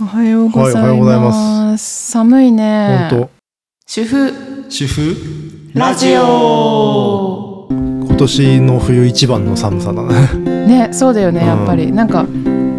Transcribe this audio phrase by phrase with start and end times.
[0.00, 3.08] おはようございます,、はいおはようございま寒いね。
[3.10, 3.28] 本
[3.86, 4.32] 主婦。
[4.64, 5.16] 当主婦。
[5.74, 7.66] ラジオ。
[7.70, 10.28] 今年の冬一番の寒さだね、
[10.66, 11.46] ねそうだよねうん。
[11.46, 12.24] やっぱり、なんか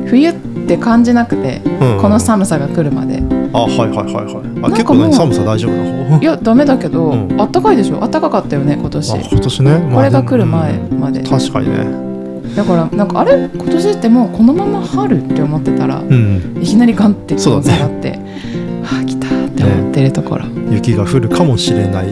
[0.08, 0.34] 冬っ
[0.68, 2.02] て感じなくて、うん。
[2.02, 3.22] この寒さが来るまで。
[3.52, 4.36] あはいはいはいはい。
[4.36, 7.42] あなんか結構もうね寒さ大丈夫な方いやダメだけど、うん。
[7.42, 8.02] あったかいでしょ？
[8.02, 9.12] あったかかったよね今年。
[9.12, 11.26] あ今年ね、まあこれが来る前まで、うん。
[11.26, 12.15] 確かにね
[12.56, 16.58] だからなんかあれ今年ってもうこのまま春って思ってたら、うん。
[16.62, 17.62] いきなりガンって下がっ
[18.02, 18.20] て、
[18.84, 22.10] ああ来たって思ってるところ、雪が降るかもしれない、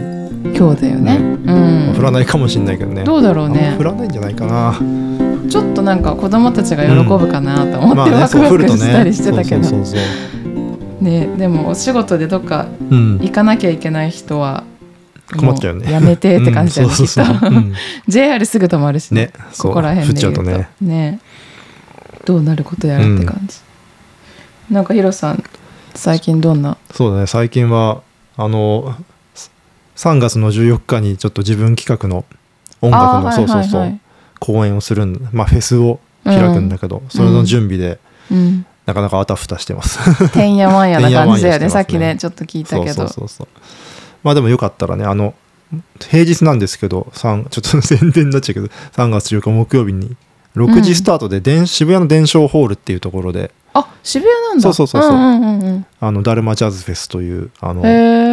[0.56, 1.16] 今日だよね。
[1.16, 1.94] うん。
[1.98, 3.04] 降らないかもしれないけどね。
[3.04, 3.76] どうだろうね。
[3.78, 4.74] 降らないんじゃないかな。
[5.48, 9.62] ちょっとなんか子供たちが喜ぶかなと思って、ワクワクしたりしてたけど。
[11.00, 14.64] ねでもお仕事でどっか行かなきゃいけない人は
[15.36, 15.86] 困っちゃうよね。
[15.86, 16.94] もやめてって感じだよね、
[17.42, 17.74] うん。
[18.08, 19.32] JR すぐ止まるしね。
[19.52, 20.42] そうここら辺で言うと。
[20.42, 20.68] ね。
[20.80, 21.20] ね。
[22.24, 23.58] どうなることやらって感じ、
[24.70, 25.44] なんかヒロさん
[25.94, 26.76] 最近どんな？
[26.92, 27.26] そうだね。
[27.26, 28.02] 最近は
[28.36, 28.96] あの
[29.96, 32.24] 3月の14日にちょっと自分企画の
[32.80, 33.88] 音楽の、そうそうそう、はい。
[33.88, 34.00] はいはい
[34.40, 37.98] 公演をするんまあフェスを開くんだけど、それの準備で
[38.30, 38.66] うん。
[38.84, 40.30] なかなかあたふたしてます。
[40.32, 41.70] てんやわんやな感じだよねね。
[41.70, 42.92] さっきねちょっと聞いたけど。
[42.92, 43.48] そうそうそうそう
[44.24, 45.34] まあでもよかったらねあの
[46.00, 50.16] 平日なんですけど3 ちょっと宣伝になっちゃうけど3月14日木曜日に
[50.56, 54.62] 6時スタートで、電渋谷の伝承ホールっていうところであ渋谷なんだ。
[54.62, 55.12] そうそうそうそう。
[55.12, 55.86] んうんうんうん。
[55.98, 57.82] あのダルマジャズフェスというあの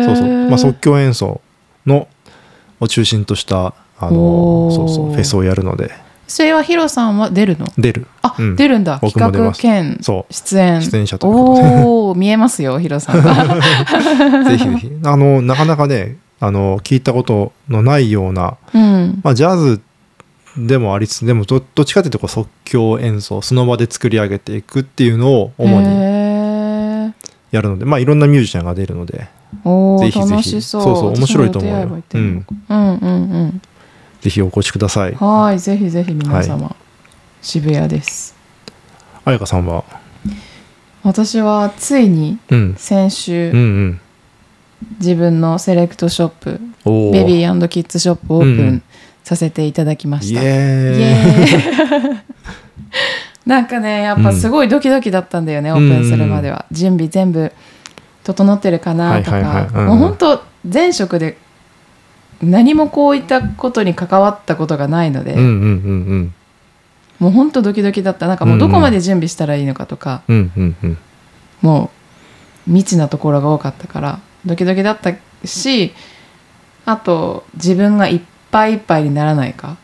[0.05, 1.41] そうそう、まあ、即興演奏
[1.87, 2.07] の
[2.79, 5.91] を中心としたあのそうそうフェスをやるので
[6.31, 7.67] それはヒロさんは出るの？
[7.77, 8.07] 出る。
[8.21, 8.55] あ、うん。
[8.55, 8.99] 出るんだ。
[8.99, 9.61] 企画僕も出ます。
[9.61, 10.33] 兼そう。
[10.33, 10.81] 出演。
[10.81, 11.83] 出演者ということで。
[11.83, 13.33] おお見えますよヒロさんが。
[14.49, 14.91] ぜひぜひ。
[15.03, 19.19] あのなかなかねあの聞いたことのないような、うん。
[19.23, 19.81] まあ、ジャズ
[20.57, 27.13] でもありつつでもどどっちかというとこう即興演奏その場で作り上げていくっていうのを主に
[27.51, 29.27] やるので、まあ、いろんなミュージシャンが出るので
[29.63, 30.31] おーぜひぜひ。
[30.31, 30.83] 楽しそう。
[30.83, 31.77] そうそう面白いと思うよ。
[31.77, 33.61] 私も予定合えば行ってみようかうんうんうん
[34.21, 35.15] ぜひお越しください。
[35.15, 36.75] はいぜひぜひ皆様、
[37.41, 38.35] 渋谷です。
[39.25, 39.83] 彩香さんは？
[41.03, 42.75] 私はついにうん。
[42.77, 43.99] 先週、うんうん。
[44.99, 46.59] 自分のセレクトショップ
[47.11, 48.75] ベビーキッズショップをオープうんうん。
[48.75, 48.83] ン
[49.23, 51.01] させていただきまイした、イエーイ。
[51.01, 52.21] エーイ。
[53.49, 55.77] なんかねやっぱすごいドキドキだったんだよね、うん。
[55.77, 56.65] オープンするまでは。
[56.71, 57.51] 準備全部
[58.23, 59.67] 整ってるかなとか、はいはいはい。
[59.73, 59.85] うん。
[59.87, 61.37] もう本当前職で
[62.43, 65.47] 何もこういったことに関わったことがないので、うんうんう
[66.15, 66.33] ん
[67.19, 68.25] もう本当ドキドキだった。
[68.25, 70.97] なんかもうどこまで準備したらいいのかとか、うんうんうんうん。
[71.61, 71.91] も
[72.67, 75.13] う未知なところが多かったからドキドキだった
[75.45, 75.93] し
[76.85, 79.77] あと自分がいっぱいいっぱいにならないか。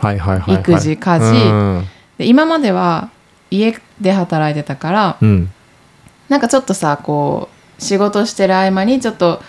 [0.00, 1.24] はいはいはい、はい、育児家事。
[1.24, 1.86] うん。
[2.18, 3.08] で今までは
[3.50, 5.50] 家で働いてたからうん。
[6.28, 7.48] なんかちょっとさこ
[7.78, 9.40] う仕事してる合間にちょっと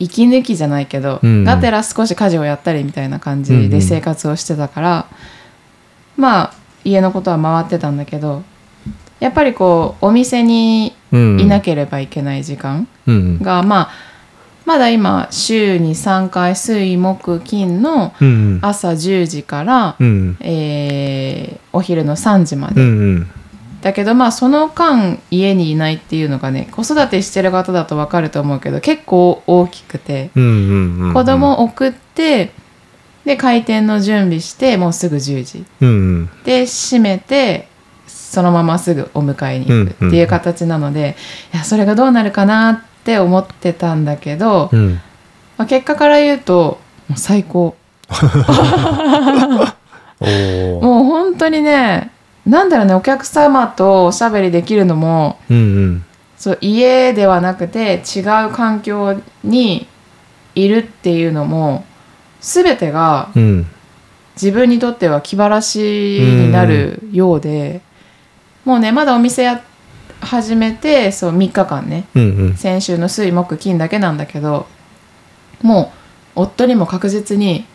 [0.00, 1.44] 息抜きじゃないけど、うん。
[1.44, 3.82] がてら少し家事をやったりみたいな感じでうんうん。
[3.82, 5.06] 生活をしてたから、
[6.16, 8.42] まあ家のことは回ってたんだけど
[9.20, 11.40] やっぱりこうお店にうん。
[11.40, 13.90] いなければいけない時間うんが、まあ
[14.66, 23.30] まだ今週に3回水木金のうん朝10時から、うんえーお昼の3時まで、うんうん
[23.82, 32.52] だけどまあその間家にいないっていうのがね子育てしてる方だと分かると思うけど結構大きくて、うんうんうん子供を送って
[33.24, 35.64] で開店の準備してもうすぐ10時。
[35.80, 35.92] うんう
[36.22, 36.30] ん。
[36.44, 37.68] で閉めて
[38.06, 41.16] そのまますぐお迎えに行くっていう形なので、
[41.52, 45.00] いやそれがどうなるかなって思ってたんだけど、うん。
[45.56, 47.76] まあ、結果から言うともう最高。
[50.20, 52.10] もう本当にね
[52.46, 56.04] なんだろうねお客様とおしゃべりできるのもうんうん。
[56.36, 59.86] そう家ではなくて違う環境に
[60.54, 61.84] いるっていうのも
[62.40, 63.66] 全てがうん。
[64.36, 67.82] 自分にとっては気晴らしになるようで、
[68.64, 69.62] もうねまだお店や
[70.22, 72.56] 始めてそう3日間ねうんうん。
[72.56, 74.66] 先週の水木金だけなんだけど
[75.60, 75.92] も
[76.36, 77.66] う夫にも確実に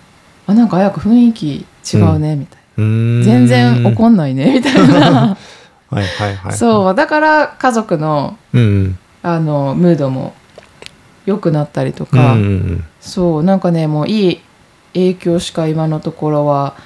[0.46, 2.63] 「あなんか早く雰囲気違うね」みたいな。
[2.76, 5.36] 全然怒んないねみたいな。
[5.90, 8.98] はいはいはいそうだから家族のうんうん。
[9.22, 10.34] あのムードも
[11.24, 12.84] 良くなったりとうんか、うん。
[13.00, 14.40] そうなんかねもういい
[14.92, 16.76] 影響しか今のところは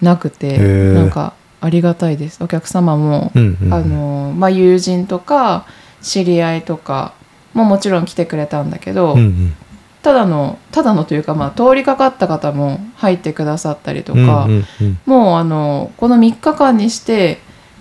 [0.00, 0.58] なくて
[0.94, 2.42] なんかありがたいです。
[2.42, 3.74] お客様も、うんうん。
[3.74, 5.66] あのまあ、友人とか
[6.02, 7.14] 知り合いとか
[7.54, 9.54] ももちろん来てくれたんだけど、うんうん
[10.02, 14.98] ただのただのというか、まあ、通りかかった方も入ってくださったりとか、うんうんうん。
[15.06, 17.38] もうあのこの3日間にして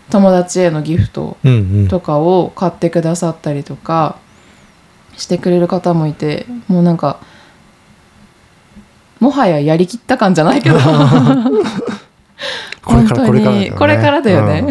[0.10, 1.88] 友達へのギフトうんうん。
[1.88, 4.18] とかを買ってくださったりとか
[5.18, 7.20] してくれる方もいてもうなんか
[9.20, 10.80] もはややりきった感じゃないけど。
[12.84, 14.62] 本当にこれからだよね。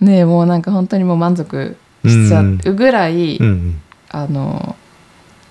[0.00, 0.18] ね。
[0.20, 3.80] えもうなんか本当にもう満足しちゃうぐらい、うん。
[4.10, 4.76] あの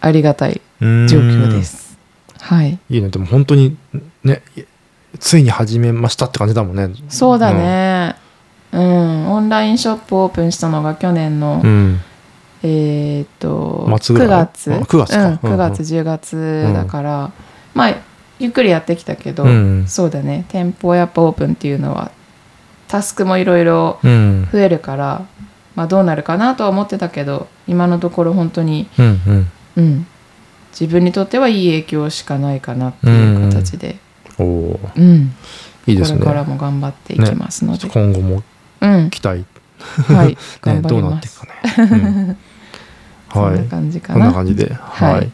[0.02, 1.08] ありがたいうん。
[1.08, 1.98] 状況です。
[2.40, 2.80] はい。
[2.90, 3.10] いいね。
[3.10, 3.78] でも本当に
[4.24, 4.42] ね
[5.20, 6.90] ついに始めましたって感じだもんね。
[7.10, 8.16] そうだね、
[8.72, 12.00] うん、オンラインショップオープンしたのが去年の、うん。
[12.62, 14.74] えーっと9末ぐらい月。
[14.74, 15.20] あ9月か。
[15.20, 15.54] うん、うんうん。
[15.54, 17.32] 9月10月だから、
[17.74, 17.96] まあ
[18.40, 19.86] ゆっくりやってきたけど、うん。
[19.88, 20.46] そうだね。
[20.50, 22.12] 店舗やっぱオープンっていうのは
[22.88, 24.48] タスクもいろいろうん。
[24.52, 25.26] 増えるから、
[25.76, 30.08] まあ、どうなるかなとは思ってたけど今のところ本当に、うんうんうん、
[30.72, 33.98] 自分にとってはいい影響しかないかなっていう形で、
[34.38, 35.36] おおーうん。
[35.88, 36.20] いいですね。
[36.20, 38.44] これからも頑張っていきますので、今後も
[38.82, 39.10] うん。
[39.10, 39.46] 期待。
[39.80, 40.28] はい。
[40.36, 41.54] ね頑張どうなっていくかね。
[41.78, 42.38] うん。
[43.32, 44.74] そんなはい感じかこんなな感じで。
[44.74, 45.14] はい。
[45.14, 45.32] はい。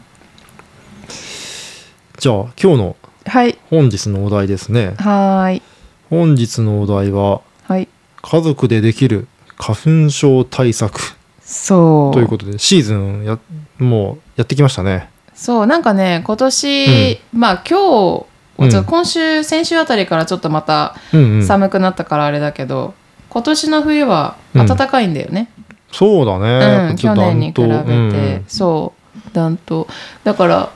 [2.18, 2.96] じゃあ今日の
[3.26, 3.58] はい。
[3.70, 4.94] 本日のお題ですね。
[4.98, 5.62] はーい。
[6.08, 7.88] 本日のお題ははい。
[8.22, 11.00] 家族でできる花粉症対策。
[11.40, 12.14] そう。
[12.14, 13.38] ということでシーズンや
[13.78, 15.08] もうやってきましたね。
[15.34, 18.24] そうなんかね今年、まあ今
[18.58, 21.46] 日今週先週あたりからちょっとまたうんうん。
[21.46, 22.94] 寒くなったからあれだけど、
[23.28, 25.50] 今年の冬は暖かいんだよね、
[25.92, 26.88] そうだね。
[26.90, 28.44] うん、去年に比べて、うん。
[28.48, 28.94] そ
[29.26, 29.86] う暖冬。
[30.24, 30.70] だから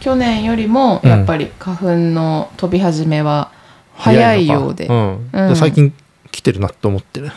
[0.00, 3.50] 去年よりもやっぱり花粉の飛び始めは
[3.94, 4.88] 早いようで、
[5.54, 5.92] 最近
[6.30, 7.32] 来てるなと思ってる。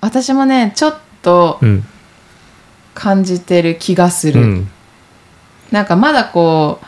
[0.00, 1.84] 私もねちょっとうん。
[2.94, 4.70] 感じてる気がする、うん
[5.72, 6.86] なんかまだこう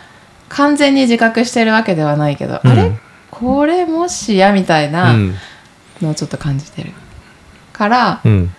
[0.49, 2.83] 完全に自覚してるわけではないけど、あれ？
[2.85, 2.99] うん
[3.31, 5.35] これもしやみたいなうん。
[6.01, 6.93] のをちょっと感じてる
[7.73, 8.55] からうん。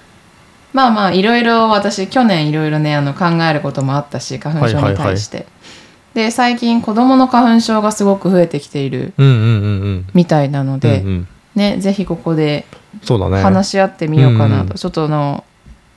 [0.73, 5.45] まあまあいろいろ私去年いろいろねあの考えることもあったし花粉症に対して、
[6.13, 9.47] で最近子どもの花粉症がすごく増えてきているうんうんうんう
[9.99, 10.07] ん。
[10.13, 11.27] みたいなので、うんうん。
[11.55, 12.65] ねぜひここで
[13.05, 14.69] 話し合ってみようかなと、うん。
[14.75, 15.45] ちょっとあの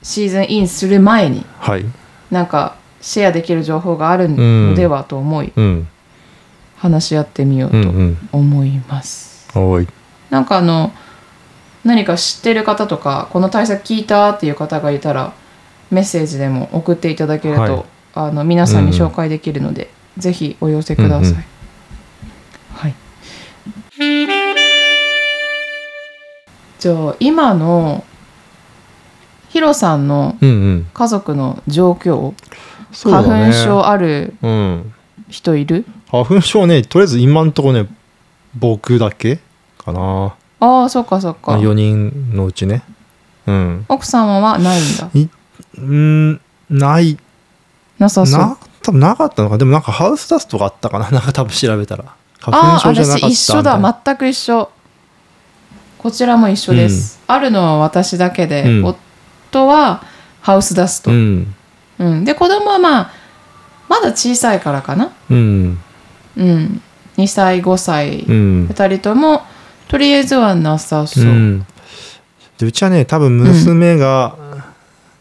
[0.02, 1.84] シーズンインする前にはい。
[2.30, 5.88] なんかシェアできる情報があるのではと思い、うん。
[6.76, 8.28] 話し合ってみようとうんうん。
[8.32, 9.48] 思います。
[9.56, 9.88] おい。
[10.30, 10.92] なんかあの
[11.84, 15.32] 何か知ってる方とかこの対策聞いたっていう方がいたら
[15.90, 17.84] メッセージでも送っていただけると、はい。
[18.14, 21.20] あの皆さんに紹介できるので、ぜひお寄せください。
[21.20, 21.44] うんうん。
[22.74, 22.94] はい。
[26.78, 28.04] じゃあ今の
[29.48, 30.86] ヒロさんのうんうん。
[30.92, 32.34] 家族の状況、そうだね
[32.92, 34.94] 花粉症あるうん
[35.28, 35.84] 人いる？
[36.10, 37.86] 花粉症はねとりあえず今んとこね
[38.56, 39.40] 僕だけ
[39.76, 40.34] かな。
[40.60, 41.52] ああそっかそっか。
[41.58, 42.82] 4人のうちね。
[43.46, 43.84] うん。
[43.88, 45.10] 奥様はないんだ？
[45.76, 46.40] うん
[46.70, 47.18] ない。
[47.98, 48.40] なさそう。
[48.40, 49.58] な多分なかったのか。
[49.58, 51.10] でもなんかハウスダストがあったかな。
[51.12, 52.04] なんか多分調べたら。
[52.40, 54.00] 花ああ粉症じゃなかった私一緒だ。
[54.04, 54.70] 全く一緒。
[55.98, 58.84] こちらも一緒です、あるのは私だけで、うん。
[58.84, 60.04] 夫は
[60.40, 61.14] ハウスダスト、う
[61.98, 62.20] うん。
[62.20, 63.10] んで子供はまあ
[63.88, 65.10] まだ小さいからかな。
[65.30, 65.78] うん。
[66.36, 66.82] うん。
[67.16, 68.68] 2歳5歳、う二ん。
[68.68, 69.42] 2人とも
[69.88, 71.66] とりあえずはなさそう、うん。
[72.58, 74.36] でうちはね多分娘が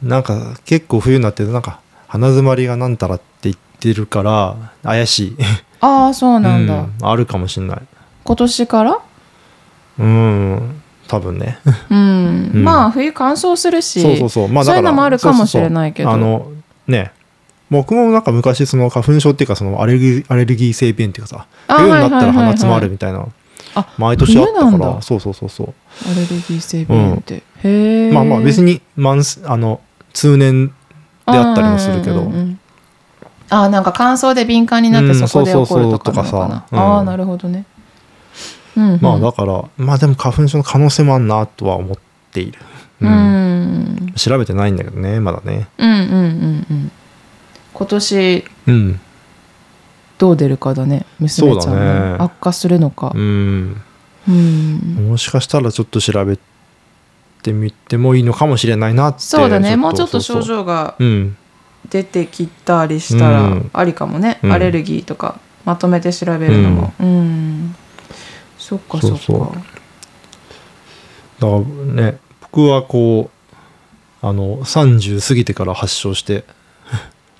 [0.04, 5.38] なんか結構冬になってなんか鼻づまりがなんたらって言ってるから怪しい。
[5.80, 6.94] ああそうなんだ、うん。
[7.02, 7.82] あるかもしんない。
[8.24, 9.00] 今年から？
[10.00, 10.82] うん。
[11.08, 11.60] 多分ね。
[11.90, 12.64] うん、うん。
[12.64, 14.48] まあ冬乾燥するしそうそうそう。
[14.50, 16.12] まあそういうのもあるかもしれないけど。
[16.12, 16.42] そうそうそう。
[16.42, 16.57] あの
[16.88, 17.12] ね。
[17.70, 23.28] 僕もなんか昔その花粉症っていうかそのアレルギーアレルギー性鼻炎っていうかさあ冬になったら鼻詰まるみたいな
[23.76, 25.02] あ毎年あったから。
[25.02, 25.74] そうそうそうそう。
[26.10, 29.82] アレルギー性鼻炎って、へえまあまあ別に慢性あの
[30.14, 30.74] 通年で
[31.26, 32.22] あったりもするけど。
[32.22, 32.60] うんうんうんうん。
[33.50, 36.66] あーなんか乾燥で敏感になってうんそこで起こるとかなのかな、そうそうそうとかさ。
[36.70, 36.80] うん。
[36.80, 37.66] ああなるほどね、
[38.76, 41.98] うんうん、まあだからまあでも花粉症の可能性もあるなとは思っ
[42.32, 42.60] ている、
[43.02, 43.14] うん、う
[44.06, 45.68] ん、調べてないんだけどねまだね。
[45.78, 46.92] うんうんうんうん。
[47.74, 49.00] 今年うん。
[50.18, 52.12] どう出るかだね娘ちゃんそうだね。
[52.12, 53.12] ね悪化するのか。
[53.14, 53.82] うん。
[54.28, 56.38] うん、もしかしたらちょっと調べ
[57.44, 59.78] てみてもいいのかもしれないなってそうだね。
[59.78, 61.38] もうちょっと症状がうん。
[61.90, 63.70] 出てきたりしたらうん。
[63.72, 64.52] ありかもね、うん。
[64.52, 66.94] アレルギーとかまとめて調べるのも。
[67.00, 67.76] うん、
[68.58, 69.18] そっかそっか。
[69.18, 69.78] そうそう。
[71.40, 71.56] だか
[71.96, 72.18] らね
[72.52, 73.30] 僕はこ
[74.24, 76.44] うあの30過ぎてから発症して。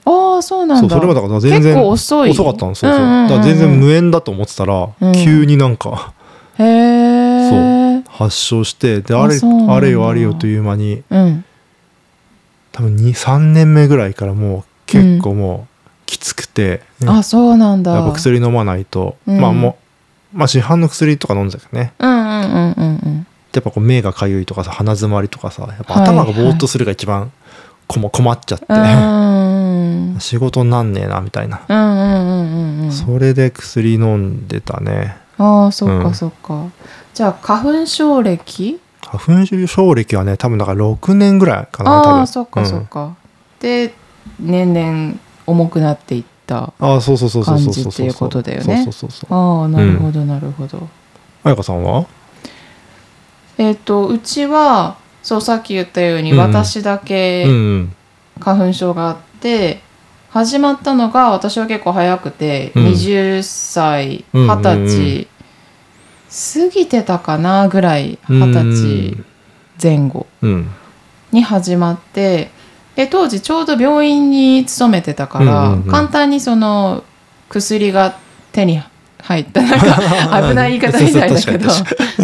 [0.06, 0.90] ああそうなんだ。
[0.90, 2.30] そうそれまでだから全然遅い。
[2.30, 3.30] 遅かったのそうそう,、んんんん。
[3.30, 5.12] だから全然無縁だと思ってたら、うん。
[5.14, 6.14] 急になんか
[6.58, 9.36] へえそう発症してであれ
[9.70, 11.46] あれよあれよという間にうん。
[12.72, 17.94] 多分23年目ぐらいからもう結構もうきつくて、あそうなんだ。
[17.94, 19.42] やっぱ薬飲まないと、うん。
[19.42, 19.78] まあも
[20.34, 21.94] う、まあ、市販の薬とか飲んでたけどね。
[22.00, 27.32] うんうんうんうんうんやっぱこう目がかゆいとかさ鼻づまりとかさやっぱはい頭がぼーっとするが一番
[27.88, 30.14] こも困っちゃって、うん。
[30.14, 35.18] う ん仕事になんねえなみたいな、うんうんうんうんそれで薬飲んでたね。
[35.38, 36.04] ああそっうん。
[36.04, 36.66] かそっか、
[37.14, 38.80] じゃあ花粉症歴？
[39.02, 42.20] 花粉症歴はね多分だから6年ぐらいかな多分。
[42.20, 43.16] ああそっかそっか、
[43.60, 43.94] で
[44.40, 48.84] 年々重くなっていったそうそうそうそうそうそう感じっていうことだよね。
[48.84, 50.88] そうそうそうそうああなるほどなるほど、
[51.44, 52.06] 彩香さんは？
[53.58, 57.94] えっ、とうちはそうさっき言ったようにうん私だうけん。
[58.40, 59.82] 花粉症があって、
[60.30, 62.86] 始まったのが私は結構早くて、うん。
[62.88, 65.28] 20歳うん二十
[66.30, 66.68] 歳。
[66.70, 69.24] 過ぎてたかなぐらいうん二十歳
[69.82, 70.70] 前後うん。
[71.32, 72.52] に始まって
[72.96, 75.92] で当時ちょうど病院に勤めてたから、うんうんうん。
[75.92, 77.04] 簡単にその
[77.50, 78.18] 薬が
[78.52, 78.82] 手に
[79.22, 79.86] 入ったなんか
[80.50, 81.70] 危ない言い方みたいだけど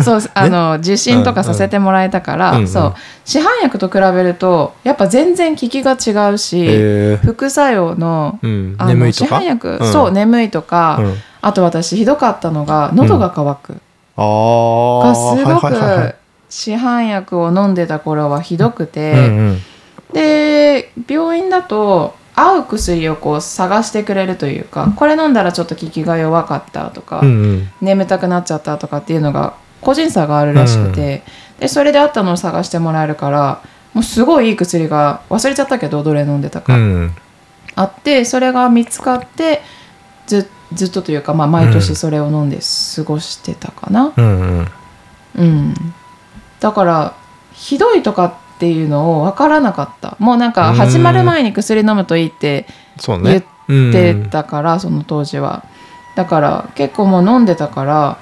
[0.03, 2.93] そうあの受診とかさせてもらえたから、うんうんそう。
[3.25, 7.25] 市販薬と比べるとやっぱ全然効きが違うし、えー。
[7.25, 9.91] 副作用のうん、あの市販薬、うん。
[9.91, 13.81] そう眠いとか、うん、あと私ひどかったのが喉が渇く、
[14.17, 16.15] ああがすごく
[16.49, 19.13] 市販薬を飲んでた頃はひどくて。
[19.13, 19.21] うんう
[19.51, 19.61] ん。
[20.13, 27.69] で病院だと合う薬をこう探してくれるというかこれ飲んだらちょっと効きが弱かったとか、うんうん。
[27.81, 31.23] 眠たくなっちゃったとかっていうのが個人差があるらしくて、
[31.59, 33.61] でそれであったのを探してもらえるから
[33.93, 37.15] もうすごいいい薬が忘れちゃったけどどれ飲んでたか、うん
[37.75, 39.61] あってそれが見つかって
[40.27, 42.59] ずずっとというか、まあ、毎年それを飲んで
[42.95, 44.13] 過ごしてたかな。
[44.15, 44.67] うんうん。
[45.35, 45.73] うん、
[46.59, 47.15] だから
[47.53, 50.15] ひどいとかっていうのを分からなかった。
[50.19, 52.65] もうなんか始まる前に薬飲むといいって
[53.05, 53.43] 言っね
[53.91, 55.65] てたから、その当時は。
[56.15, 58.19] だから結構もう飲んでたから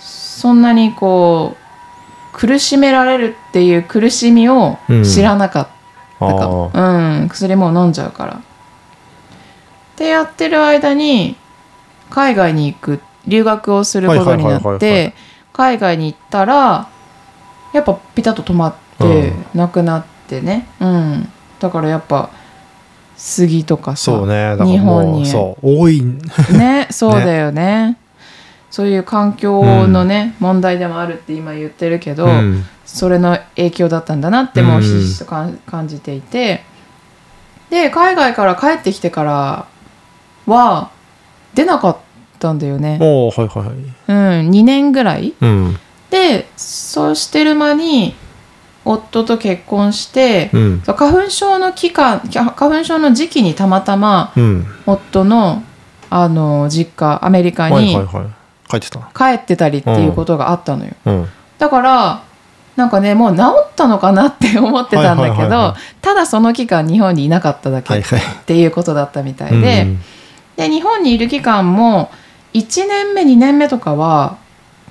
[0.00, 5.68] そんなにこう苦しめられるっていう苦しみを知らなかっ
[6.18, 6.48] たか。
[6.48, 7.28] も、うん。
[7.28, 8.32] 薬もう飲んじゃうから。
[8.32, 8.38] っ
[9.94, 11.36] てやってる間に
[12.10, 15.14] 海外に行く留学をすることになって
[15.52, 16.88] 海外に行ったら
[17.72, 22.30] やっぱピタッと止まってうなくなってね、うん、だからやっぱ
[23.16, 24.56] 杉とかさそうね。
[24.64, 25.26] 日本に。
[25.26, 26.02] そう多い。
[26.52, 27.96] ね そうだよね。
[28.70, 32.64] そういう環境のね、問題でもあるって今言ってるけど、うん。
[32.84, 36.62] それの影響だったんだなってもうひしひしと感感じていて。
[37.70, 39.66] で海外から帰ってきてから
[40.46, 40.90] は
[41.54, 41.96] 出なかっ
[42.38, 43.76] たんだよね、おーはいはいはい。
[44.08, 44.12] う
[44.44, 45.34] ん、2年ぐらい。
[45.40, 45.76] うん。
[46.10, 48.14] でそうしてる間に
[48.86, 50.80] 夫と結婚して、うん。
[50.80, 54.66] 花粉症の期間花粉症の時期にたまたまうん。
[54.86, 55.62] 夫の
[56.08, 57.96] あの実家アメリカはいに
[59.14, 60.92] 帰ってたりっていうことがあったのよ。
[61.04, 61.28] うん。
[61.58, 62.22] だから
[62.76, 68.02] なんかねもう治ったのかなって 思ってたんだけどただその期間日本にいなかっただけっ
[68.44, 70.02] ていうことだったみたいで,、うん。
[70.56, 72.10] で日本にいる期間も
[72.54, 74.36] 1年目2年目とかは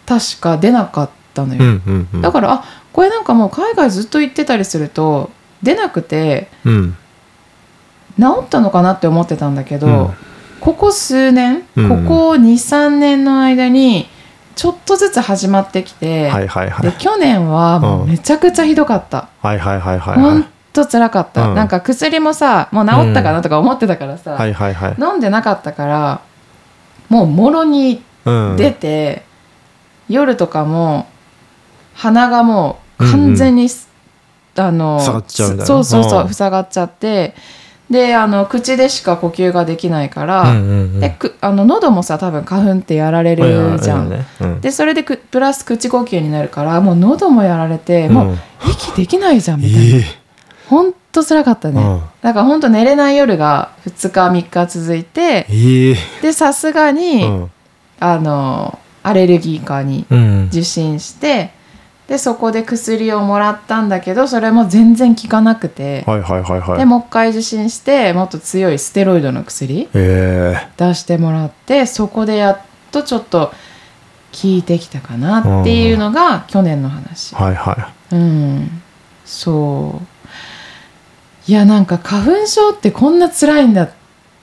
[0.05, 2.21] 確か出なかったのよ、うんうんうん。
[2.21, 2.63] だからあ
[2.95, 5.29] これなんかもう海外ずっと行ってたりすると
[5.61, 6.97] 出なくてうん。
[8.17, 10.13] 治ったのかなって思ってたんだけど、うん。
[10.61, 11.89] ここ数年、うん。
[11.89, 14.07] ここ23年の間に
[14.55, 16.89] ちょっとずつ始まってきて、はいはいはい。
[16.89, 20.45] で去年はもうめちゃくちゃひどかった、はいはいはいはいはい。
[20.71, 21.55] と辛かった、うん。
[21.55, 24.95] なんか薬もさもう治ったかなとか思ってたからさ、はいはいはい。
[24.97, 26.21] 飲んでなかったから
[27.09, 28.55] もうもろにうん。
[28.55, 29.25] 出て、
[30.07, 31.07] 夜とかも
[31.93, 33.69] 鼻がもう完全に、
[34.57, 36.33] あの塞がっちゃうそうそうそう、うん。
[36.33, 37.35] 塞がっちゃって
[37.89, 40.55] であの口でしか呼吸ができないから、
[40.99, 44.25] でくあの喉もさ多分花粉ってやられるじゃん、ね。
[44.41, 44.61] うん。
[44.61, 48.37] でそれでくプラス口呼吸になるからもう喉もやられて、もう
[48.67, 50.03] 息できないじゃんみたいな、ええ。
[50.67, 52.01] ほんと辛かったね、うん。
[52.21, 55.95] だからほんと寝れない夜が2日3日続いてええ。
[56.23, 57.51] でさすがに、うん。
[57.99, 60.47] あのアレルギー科にうん。
[60.47, 61.51] 受診して
[62.07, 66.77] でそこで薬をもらったんだけどそれも全然効かなくて、はいはいはいはい。
[66.77, 72.59] でもう一回受診してもっと強いステロイドの薬え出してもらってそこでやっ
[72.91, 73.53] とちょっと効
[74.43, 77.33] いてきたかなっていうのが去年の話。
[77.33, 77.41] え。
[77.41, 78.81] はいはうん、
[79.25, 80.01] そ
[81.47, 81.51] う。
[81.51, 83.89] いやなんか花粉症ってこんな辛いんだっ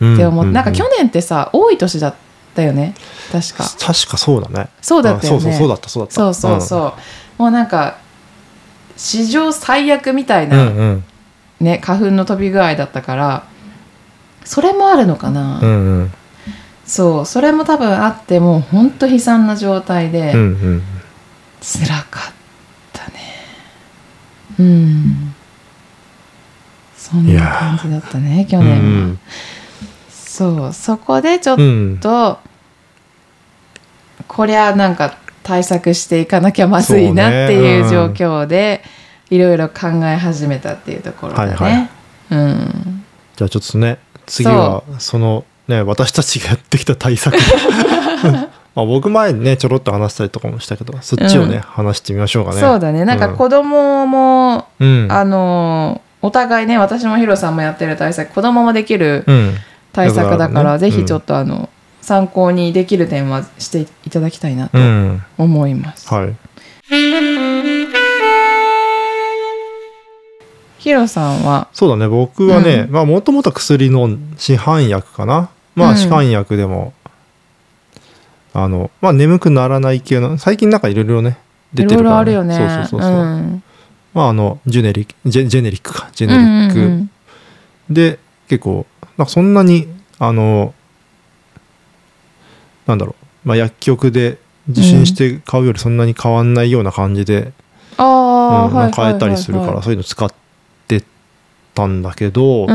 [0.00, 2.14] いて思って、なんか去年年ってさ多い年だっ
[2.54, 2.95] だよね。
[3.31, 3.64] 確か。
[3.64, 4.69] 確かそうだね。
[4.81, 5.37] そうだったよね。
[5.37, 6.14] うんそうそうそうだったそうだった。
[6.14, 6.92] そうそうそう、
[7.39, 7.99] もうなんか
[8.97, 11.05] 史上最悪みたいうんな、うんうん。
[11.61, 13.45] ね花粉の飛び具合だったから
[14.45, 16.12] それもあるのかな、うんうん。
[16.85, 20.83] そうそれも多分あってもうほんと悲惨な状態で、うんうん。
[21.61, 22.33] 辛かっ
[22.93, 23.19] たね。
[24.59, 25.35] うん。
[26.97, 29.19] そんな感じだったね去う年は、ん
[30.11, 31.99] そうそこでちょっうん。
[31.99, 32.41] と、
[34.27, 38.82] こりゃなんか対策していかなきゃまずいなっていう状況で、
[39.30, 41.90] いろいろ考え始めたっていうところだね、はいはい。
[42.30, 43.04] うん。
[43.37, 47.37] じゃあちょっとね次はそのね私たちがやってきた対策。
[48.75, 51.61] まあ僕前にねちょろっと話したりとかもしたけどそっちをね、うん。
[51.62, 52.61] 話してみましょうかね。
[52.61, 53.04] そうだね。
[53.04, 55.08] なんか子供も、うん。
[55.11, 59.54] あのお互いね私もヒロさんもやってる対策子供もできるうん。
[59.92, 60.78] 対策だから、ね。
[60.78, 61.68] ぜひちょっとあの、
[62.02, 65.23] 参考にできる点はしていただきたいなとうん。
[65.38, 66.12] 思います。
[66.12, 66.35] はい。
[70.78, 71.68] ヒロさんは？
[71.73, 72.09] そうだね。
[72.09, 72.92] 僕はね、うん。
[72.92, 75.49] まあもともと薬の市販薬かな。
[75.76, 75.92] まうん。
[75.92, 76.92] あ市販薬でも、
[78.52, 81.38] あのまあ眠くならない系の最近なんかいろいろね
[81.73, 82.56] 出てるから、ろあるよね。
[82.56, 83.62] そうそうそうそう、ん。
[84.12, 86.11] まああのジェネリックジェジェネリックか。
[86.12, 87.11] ジェネうんリック、うん。
[87.88, 88.18] で
[88.49, 88.85] 結構
[89.16, 89.87] なんかそんなに
[90.18, 90.75] あの
[92.87, 94.39] なんだろう、まあ、薬局で
[94.71, 97.53] 受診して買うよりそんなに変わんないような感じで、
[97.97, 100.33] ああ、う買えたりするからそういうの使っ
[100.89, 101.05] て
[101.75, 102.69] たんだけど、うん。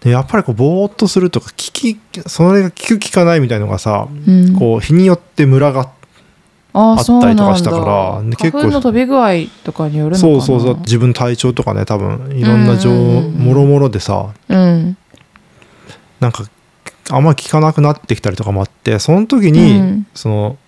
[0.00, 4.56] でやっぱりこうぼーっとするとか聞きそれが効く効かないみたいのがさ、うん。
[4.56, 5.90] こう日によってムラが
[6.72, 10.32] あったりとかしたから結構の飛び具合とかによるのかな。
[10.32, 10.80] そうそうそう。
[10.80, 14.96] 自分の体調とかね多分いろんな情もろもろでさうん。
[16.20, 16.44] なんか
[17.10, 20.06] あんまり効かなくなってきたりとかもあってその時に、うん。
[20.14, 20.58] その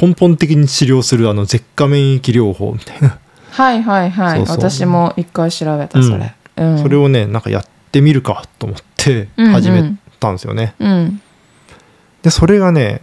[0.00, 3.18] 根本的に治療するあの舌下免疫療法みたいな、
[3.50, 4.44] はいはいはい。
[4.46, 6.78] 私も一回調べたそれ、うん。
[6.78, 11.20] それをねなんかやってみるかと思って始めたんですよね、うん。
[12.22, 13.00] でそれがね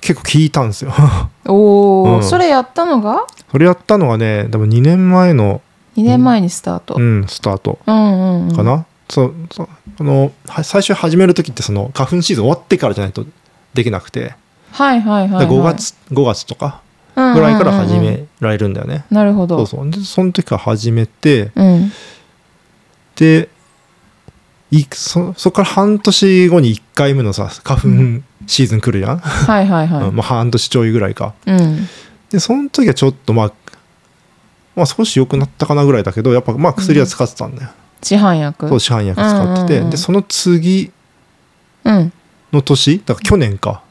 [0.00, 0.92] 結構効いたんですよ。
[1.48, 2.22] おお、うん。
[2.22, 3.24] それやったのが？
[3.50, 5.62] それやったのがねでも2年前の、
[5.96, 8.54] 2年前にスタート、ううん、ん、スタートうんうん。
[8.54, 9.68] かな、そうそう
[10.00, 13.24] あのは最初始める時ってその花粉シーズン終わってからじゃないと
[13.72, 14.34] できなくて、
[14.72, 16.82] はいはいはい、はい、で5月5月とか
[17.14, 19.64] ぐぐらいから始められるんだよね、なるほど。
[19.66, 19.90] そうそう。
[19.90, 21.92] でその時から始めてうん。
[23.14, 23.48] で
[24.72, 27.88] いそそこから半年後に1回目のさ花粉
[28.48, 31.34] シーズン来るじゃん、はいはいはい、 うんまあ、半年ちょいぐらいか。
[31.46, 31.88] うん。
[32.30, 33.52] でその時はちょっとまあ
[34.74, 37.70] まあ少し良くなったかなぐらいだけどやっぱまあ薬は使ってたんだよ、
[38.04, 38.68] 市販薬？
[38.68, 40.92] そう市販薬使ってて、うんうんうんでその次
[41.84, 42.12] うん。
[42.52, 43.82] の年だから去年か、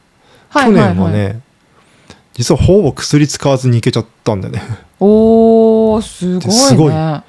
[0.48, 0.88] はいはいはい。
[0.88, 1.40] 去年はね
[2.32, 4.62] 実はほぼ薬使わずにいけちゃったんだよね。
[4.98, 6.52] おーすごいね。
[6.52, 6.92] すごい。
[6.92, 7.22] な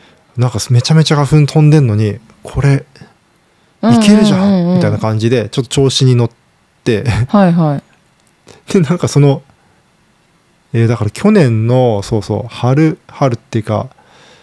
[0.47, 2.85] んかめちゃめちゃ花粉飛んでんのにこれ
[3.83, 6.29] いけるじゃんみたいなじ感じでちょっと調子に乗っ
[6.83, 7.03] て。
[7.27, 7.83] はいはい。
[8.73, 9.41] でなんかその、
[10.73, 13.89] えーだから去年のそうそう春春っていうか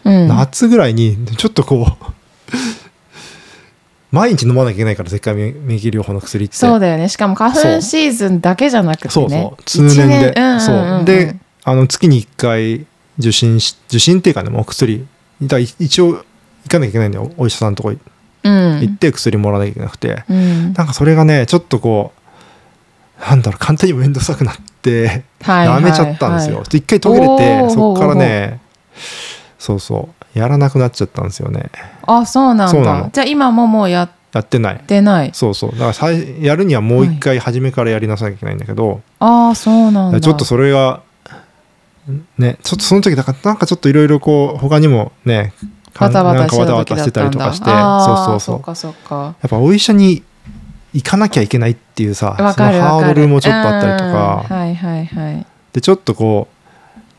[0.04, 0.28] うん。
[0.28, 2.12] 夏ぐらいにちょっとこう
[4.10, 6.56] 毎日飲まなきゃいけないから絶対免疫療法の薬って。
[6.56, 7.08] そうだよね。
[7.08, 9.10] しかも花粉シーズンだけじゃなくてね。
[9.10, 9.62] そうそう。
[9.64, 10.32] 通年で。
[10.32, 11.04] 一うんうんうんそう。
[11.04, 12.86] であの月に1回
[13.18, 15.06] 受診し受診っていうかねもう薬。
[15.42, 16.24] だ一応行
[16.68, 17.32] かなきゃいけないんだよ。
[17.38, 17.94] お医者さんのとこ
[18.44, 18.80] うん。
[18.80, 20.72] 行って薬もらわなきゃいけなくて、うん。
[20.74, 22.22] なんかそれがねちょっとこう
[23.28, 28.60] なんだろう簡単にも面倒くさくなってはいはいやめちゃったんですよ、はい一回途切れてそこからね
[29.62, 30.38] そうそう。
[30.38, 31.70] やらなくなっちゃったんですよね。
[32.06, 33.10] あそうなんだ。
[33.12, 34.78] じゃあ今ももうやっやってない。
[34.78, 35.30] てない。
[35.34, 35.70] そうそう。
[35.72, 40.20] だからさいやるにはもう一回初めからやりなさなきゃいけないんだけど、ああそうなんだ。
[40.20, 41.02] ちょっとそれが
[42.38, 45.52] ねちょっとその時だからなんかちょっといろいろこう他にもね
[45.92, 46.96] かバタバタかバタバた時だ。
[46.96, 47.66] タしってたりとかして。
[47.66, 48.56] そうそうそう。
[48.56, 49.36] そっかそっか。
[49.42, 50.22] やっぱお医者に
[50.94, 55.46] 行かなきゃいけないっていうさわそのハードルもちょっとあったりとうんかはいはいはい。
[55.74, 56.61] でちょっとこう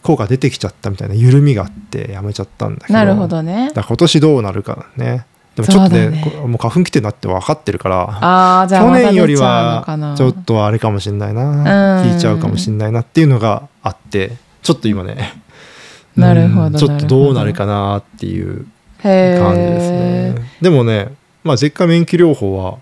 [0.04, 2.94] 効果出てきちゃったみたいな緩みがあってやめちゃったんだけど。
[2.94, 3.72] なるほどね。
[3.74, 5.26] だ今年どうなるかね。
[5.56, 6.32] でもちょっとねね。
[6.42, 9.86] こもう花粉来てるなって分かってるからああじゃあ去年よりは
[10.18, 12.02] ちょっとあれかもしれないな。
[12.02, 12.12] うん。
[12.12, 15.42] 聞いちゃうかもしれないなっていうのがあってちょっと今ね。
[16.18, 18.68] なるほどうんちょっとどうなるかなっていう
[19.04, 21.12] へ感じですえねでもね
[21.44, 22.78] まあ舌下免疫療法は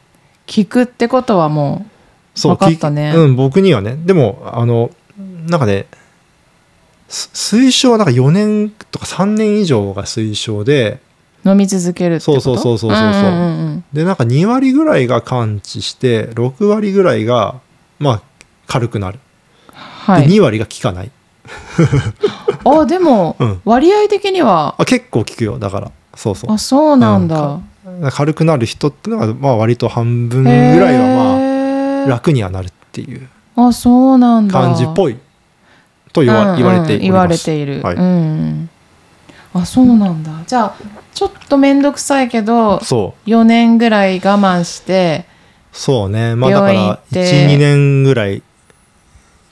[0.48, 1.86] 聞くってことはも
[2.36, 3.12] そうわかったね。
[3.14, 3.98] きうん僕にはね。
[4.06, 4.90] でもあの
[5.48, 6.01] なんかねす
[7.12, 11.00] 推奨はなんか4年とか3年以上が推奨で。
[11.44, 12.40] う飲み続けるってこと？
[12.40, 17.60] そうそうそうそうそうでなんか2割ぐらいが完治して6割ぐらいが
[17.98, 18.22] まあ
[18.68, 19.22] 軽くなる、で
[19.74, 20.28] はい。
[20.28, 21.12] 2割が効かない。
[22.64, 23.62] あでも、うん。
[23.66, 24.76] 割合的には？
[24.78, 25.92] あ結構効くよだから。
[26.16, 26.52] そうそう。
[26.54, 27.60] あそうなんだ、
[28.12, 33.28] 軽くなる人っていうのがまあ割と半分ぐらいはまあは楽にはなるっていう。
[33.56, 34.54] あそうなんだ。
[34.54, 35.18] 感じっぽい
[36.14, 37.96] と言わ,、言われて言われている、はい。
[37.96, 38.70] うん。
[39.54, 40.32] あそうなんだ。
[40.48, 40.76] じゃあ
[41.14, 43.30] ちょっと面倒くさいけどそう。
[43.30, 45.26] 4年ぐらい我慢して
[45.72, 46.36] そうね。
[46.36, 47.48] まあだからって。
[47.48, 48.42] 12年ぐらい。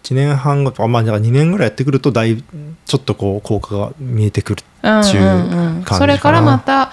[0.04, 2.44] 1年半後まあだから2年ぐらいやってくるとだいぶ
[2.86, 5.48] ちょっとこう効果が見えてくるうんうんちゅううん。
[5.48, 5.98] 感じかな。
[6.00, 6.92] それからまた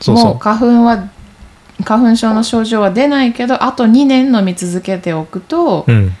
[0.00, 0.24] そうそう。
[0.26, 1.08] もう花粉は
[1.84, 6.16] 花粉症の症状は出ないけどあと2年飲み続けておくと、うん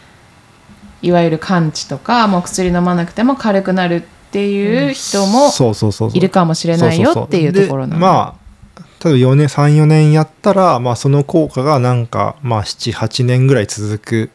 [1.02, 5.50] いわゆる完治とかもう薬飲まなくても軽くなるっていう人も
[6.14, 8.00] いるかもしれないよっていうところなの。
[8.00, 8.46] でまあ
[9.04, 14.30] 例えば4年34年やったら、まあ、その効果がなんか、まあ、78年ぐらい続く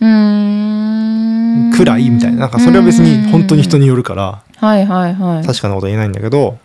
[0.00, 1.72] うーん。
[1.72, 2.38] くらいみたいな。
[2.40, 5.46] なんかそれは別に本当に人によるからはいはいはい。
[5.46, 6.58] 確かなことは言えないんだけど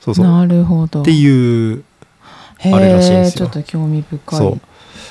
[0.00, 0.26] そうそう。
[0.26, 1.02] なるほど。
[1.02, 1.84] っていう
[2.58, 3.46] へあれらしいんえですよ。
[3.46, 4.38] ちょっと興味深い。
[4.38, 4.60] そう、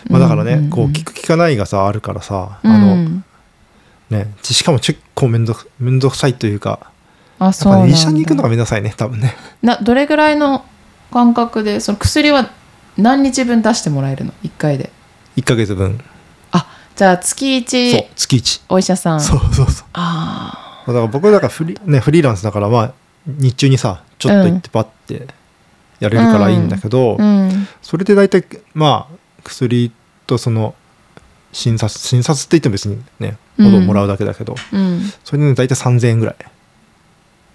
[0.10, 0.70] まあ、だからね、うんうんうん。
[0.70, 2.72] こう聞く聞かないがさあるからさ、うん。
[2.72, 3.24] あの
[4.14, 6.92] ねしかも結構面倒面倒くさいというか
[7.40, 9.36] あそうなね、医者に行くのがめんどくさいね多分ね。
[9.62, 10.64] などれぐらいの
[11.12, 12.50] 間隔でその薬は
[12.98, 14.92] 何日分出してもらえるの？1回で。
[15.36, 16.00] 1ヶ月分。
[16.52, 19.22] あじゃあ月そう1月1お医者さん。
[19.22, 19.88] そうそうそう。
[19.94, 22.94] あだから僕はだからフリ,、ね、フリーランスだからまあ
[23.26, 25.28] 日中にさちょっと行ってパッて
[26.00, 27.68] やれるからいいんだけど、あうん。
[27.82, 29.92] それで大体まあ薬
[30.28, 30.76] とその
[31.54, 35.02] 診察診察って言っても別にねうんほどもらうだけだけど、うん。
[35.24, 36.36] それでね大体3000円ぐらい。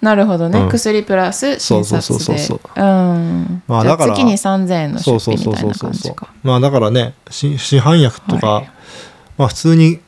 [0.00, 0.68] なるほどね、うん。
[0.68, 2.02] 薬プラス診察で。
[2.02, 2.80] そうそうそうそうう。
[2.80, 3.62] ん。
[3.66, 5.00] まあだから月に3000円の
[6.44, 8.70] まあだからねし市販薬とか、はい。
[9.36, 9.98] まあ普通に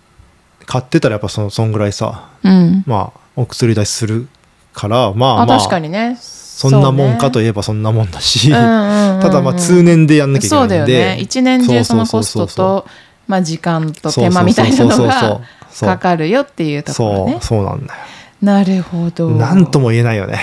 [0.66, 2.85] 買ってたらやっぱそのそんぐらいさうん。
[2.87, 4.29] まあお薬代する
[4.72, 6.16] からまああまあ確かにね。
[6.20, 10.76] そんなもんかといいえばそんなもんだし、たただまあ通年でやんなきゃいけないんで。
[10.76, 11.18] そうだよね。
[11.18, 12.87] 一年中そのコストそうそうそうと
[13.31, 15.40] まあ時間と手間みたいなのが
[15.79, 17.33] かかるよっていうところね。
[17.35, 18.01] そうそうなんだよ。
[18.43, 19.31] なるほど。
[19.31, 20.40] なんとも言えないよね。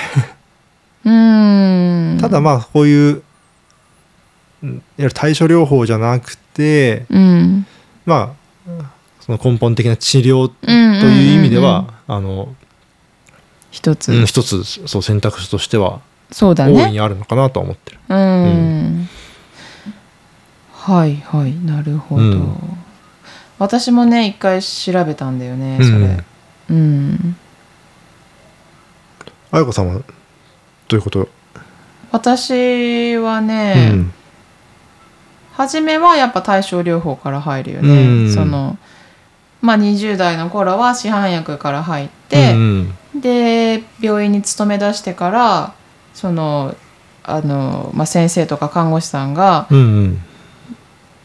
[1.03, 2.17] うーん。
[2.21, 3.21] ただまあこういう
[5.13, 7.65] 対処療法じゃなくてうん。
[8.05, 8.33] ま
[8.69, 10.77] あその根本的な治療とという
[11.33, 12.55] いう意味では、あの、
[13.69, 16.91] 一つ、うん、一つそう選択肢としては大いそうだね。
[16.91, 17.99] にあるのかなとは思ってる。
[18.07, 19.09] うん、
[20.87, 22.57] はいはいなるほど、うん。
[23.59, 26.23] 私もね一回調べたんだよねそれ。
[26.69, 26.77] うん。
[26.77, 27.35] うん、
[29.51, 30.03] あやこさんはど
[30.91, 31.27] ういうこと、
[32.13, 34.13] 私はうね、ん。
[35.51, 38.33] 初めはやっぱ対症療法から入るよね、うん。
[38.33, 38.77] その
[39.61, 42.93] まあ20代の頃は市販薬から入って、うん。
[43.19, 45.73] で病院に勤め出してから
[46.13, 46.77] その
[47.23, 50.23] あの、まあ、先生とか看護師さんがうんうん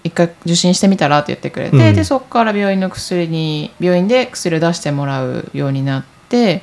[0.05, 1.95] 一回受診してみたらって言ってくれて、うん。
[1.95, 6.62] でそこから病院の薬に病院で薬を出してもらうようになって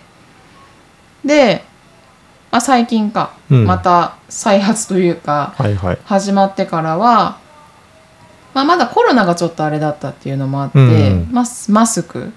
[1.23, 1.63] で、
[2.51, 3.65] まあ、最近か、うん。
[3.65, 5.97] また再発というかはいはい。
[6.05, 7.39] 始まってからは、
[8.53, 11.29] まあ、まだコロナがちょっとあれだったっていうのもあって、うん。
[11.31, 12.31] マスマスク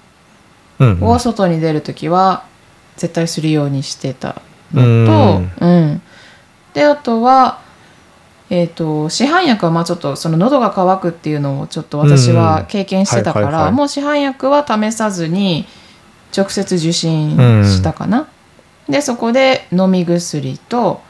[0.79, 1.03] うんうん。
[1.03, 2.45] を外に出る時は
[2.97, 4.41] 絶対するようにしてた
[4.73, 6.01] のと、うん。
[6.73, 7.62] であとは、
[8.55, 15.65] えー、と市販薬はまあちょっとその喉が渇くっていうのをちょっと私は経験してたからもう市販薬は試さずに
[16.37, 18.27] 直接受診したかな。
[18.87, 21.01] でそこで飲み薬と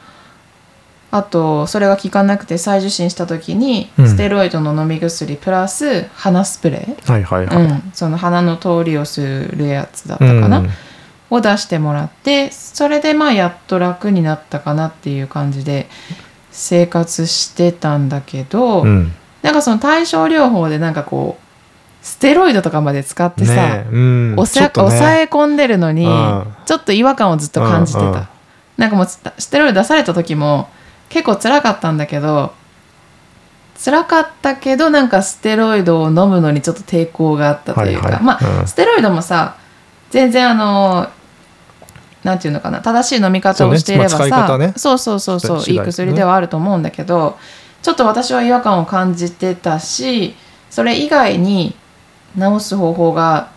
[1.12, 4.08] あとそれが効かなくて再受診した時にうん。
[4.08, 7.06] ステロイドの飲み薬プラス鼻スプレー、
[7.94, 9.20] その鼻の通りをす
[9.54, 10.70] るやつだったかな、うん。
[11.30, 15.90] を出してもらってそれでまあやっと楽になったかなっていう感じで
[16.54, 19.12] 生活してたんだけど、うん。
[19.42, 24.36] なんかその対症療法でなんかこうステロイドとかまで使ってさ、ねえうん。
[24.38, 24.90] おさちょっとね。
[24.90, 26.54] 抑え込んでるのに、うん。
[26.66, 28.28] ちょっと違和感をずっと感じてた、うんうん
[28.78, 30.68] なんかもうスステロイド出された時も
[31.10, 32.54] 結構辛かったんだけど
[33.84, 38.24] 辛かったけどなんかステロイドを飲むのにちょっと抵抗があったというか、はいはい。
[38.24, 38.68] まあ、うん。
[38.68, 39.58] ステロイドもさ
[40.10, 41.08] 全然あの
[42.24, 44.68] なんていうのかな正しい飲み方をしていればさそうね。
[44.68, 44.74] ね。
[44.78, 47.38] そうそうそうそう、いい薬ではあると思うんだけど
[47.82, 50.36] ちょっと私は違和感を感じてたし
[50.70, 51.76] それ以外に
[52.38, 53.52] 治す方法が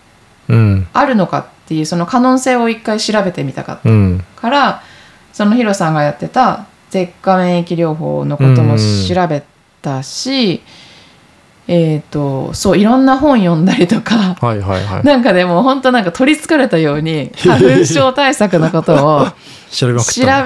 [0.49, 0.87] うん。
[0.93, 4.23] あるのかっていうその可能性を一回調べてみたかったうん。
[4.35, 4.83] から
[5.33, 9.43] そのヒロさんがやってた舌下免疫療法のことも調べ
[9.81, 10.63] たし、
[11.67, 14.35] えっ、とそういろんな本読んだりとか。
[14.39, 15.03] はいはいはい。
[15.03, 19.27] なんかでも本当なんか取りつかれたように花粉症対策のことを
[19.69, 19.93] 調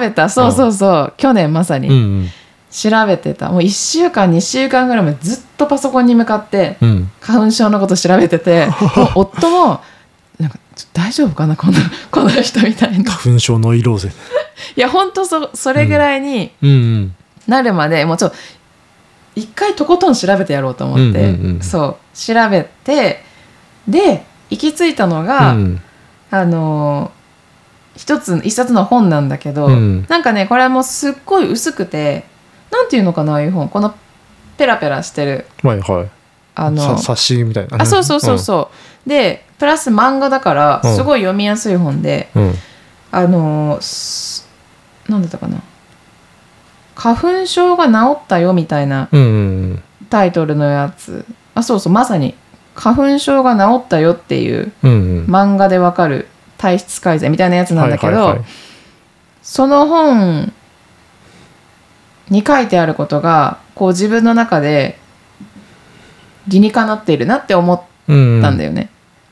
[0.00, 1.14] べたそうそうそう。
[1.16, 1.88] 去年まさに。
[1.88, 2.30] うんうん。
[2.70, 3.50] 調べてた。
[3.50, 7.10] もう1週間2週間ぐらいまでずっとパソコンに向かってうん。
[7.20, 8.66] 花粉症のこと調べてて。
[8.96, 9.80] もう夫も
[10.40, 10.58] なんか
[10.92, 11.74] 大丈夫かなこの
[12.10, 13.12] この人みたいな。
[13.12, 14.12] 花粉症ノイローゼ
[14.74, 17.14] いや本当そそれぐらいにうんうん。
[17.46, 18.36] なるまで、もうちょっと
[19.34, 23.22] 一回とことん調べてやろうと思って、うんうんうんそう調べて
[23.88, 25.80] で行き着いたのうが、ん。
[26.30, 27.12] あの
[27.94, 30.06] 一つ一冊の本なんだけど、うん。
[30.08, 32.24] なんかねこれはもうすっごい薄くて
[32.70, 33.68] なんていうのかなああいう本。
[33.68, 33.94] この
[34.56, 35.46] ペラペラしてる。
[35.62, 36.10] はいはい。
[36.54, 37.78] あのさ冊子みたいな。
[37.78, 38.70] ねあそうそうそうそ
[39.06, 40.96] う、でプラス漫画だからうん。
[40.96, 42.54] すごい読みやすい本で、うんうん。
[43.10, 44.48] あのす
[45.08, 45.62] なんだったかな
[47.02, 49.24] 花粉症が治ったよみたいなうんう
[49.74, 51.24] んタイトルのやつ。
[51.54, 52.36] あそうそうまさに。
[52.76, 55.24] 花粉症が治ったよっていううんうん。
[55.24, 58.44] 漫画でわかる体質改善みたいなやつなんだけど、
[59.42, 60.52] その本
[62.30, 64.96] に書いてあることがこう自分の中で
[66.46, 68.90] 理にかなっているなって思ったんだよよね。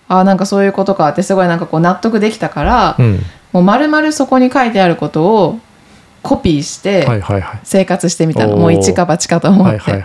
[0.09, 3.21] ああなんかそういうことかってすごいなんかこう納得できたから、うん。
[3.53, 5.61] もう丸々そこに書いてあることを
[6.23, 7.07] コピーして
[7.65, 10.05] 生活してみたの、もう一か八かと思って。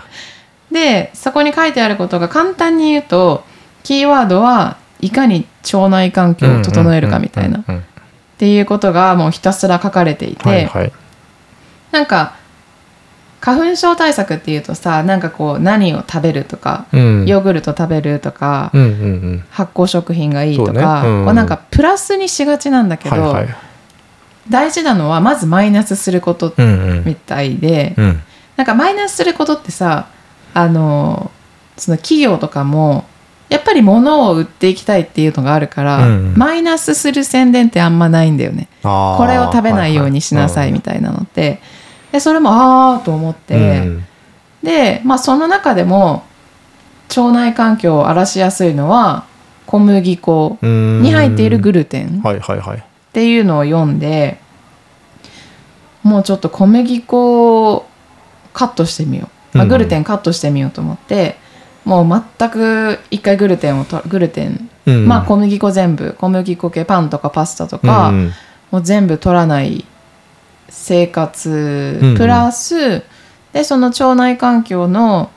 [0.72, 3.44] でそこに書いてあることが簡単に言うと
[3.84, 7.60] キーワードはいかに腸内環境を整えるかみたいな。
[7.60, 7.62] っ
[8.38, 10.92] ていうことがもうひたすら書かれていて、はいはい。
[11.92, 12.36] なんか
[13.40, 17.26] 花粉症対策っていうとさなんかこう何を食べるとか、うん。
[17.26, 18.92] ヨーグルト食べるとか、うんうんう
[19.34, 19.44] ん。
[19.50, 21.18] 発酵食品がいいとか、そうね。
[21.18, 21.24] うん。
[21.26, 23.56] こうなんかプラスにしがちなんだけど、はいはい
[24.50, 27.04] 大事なのはまずマイナスすることうんうん。
[27.04, 28.20] みたいで、うん。
[28.56, 30.08] なんかマイナスすることってさ
[30.54, 31.30] あの
[31.76, 33.04] その企業とかも
[33.48, 38.68] やっぱり物を売っていきたいっていうのがあるから、うんマイナスする宣伝ってあんまないんだよね。
[38.82, 41.60] これを食べないようにしなさいみたいなのって、
[42.12, 44.06] でそれもああと思って、うん
[44.62, 46.24] で、まあ、その中でも
[47.10, 49.24] 腸内環境を荒らしやすいのは
[49.66, 51.02] 小麦粉うん。
[51.02, 52.20] に入っているグルテン。
[52.22, 52.84] はいはいはい
[53.16, 54.38] っていうのを読んで
[56.02, 57.86] もうちょっと小麦粉を
[58.52, 61.36] カットしてみよう、まあ、うんグルテンカットしてみようと思って、
[61.86, 66.14] もう全く一回グルテンをとグルテン、うんまあ小麦粉全部。
[66.18, 68.32] 小麦粉系パンとかパスタとか、うん
[68.70, 69.86] もう全部取らない
[70.68, 71.98] 生活。
[72.02, 72.16] うんうん。
[72.18, 73.02] プラス、
[73.54, 75.30] でその腸内環境の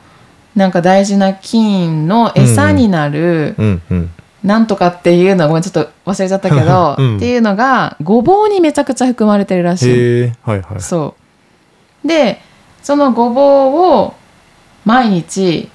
[0.53, 4.11] なんか大事な菌の餌になる、うんうん
[4.43, 7.17] なんとかっていうのごめんちょっと忘れちゃったけど、 うん。
[7.17, 10.21] っていうのがごぼうにめちゃくちゃ含まれてるらしい。
[10.43, 10.81] はいはい。
[10.81, 11.15] そ
[12.03, 12.07] う。
[12.07, 12.41] で
[12.81, 13.45] そのごぼう
[13.99, 14.13] を
[14.85, 15.69] 毎日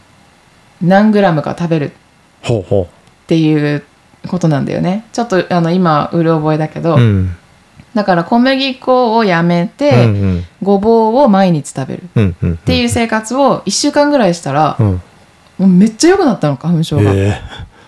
[0.81, 1.93] 何グラムか食べる
[2.43, 2.87] っ
[3.27, 3.85] ていう
[4.27, 5.05] ことなんだよね。
[5.13, 7.37] ちょっとあの今うる覚えだけど、ううん。
[7.95, 10.45] だから小麦粉をやめて、うんうん。
[10.63, 12.33] ごぼうを毎日食べる。
[12.55, 14.77] っていう生活を1週間ぐらいしたら、
[15.59, 15.79] うん。
[15.79, 17.41] めっちゃ良くなったの花粉症が、へえ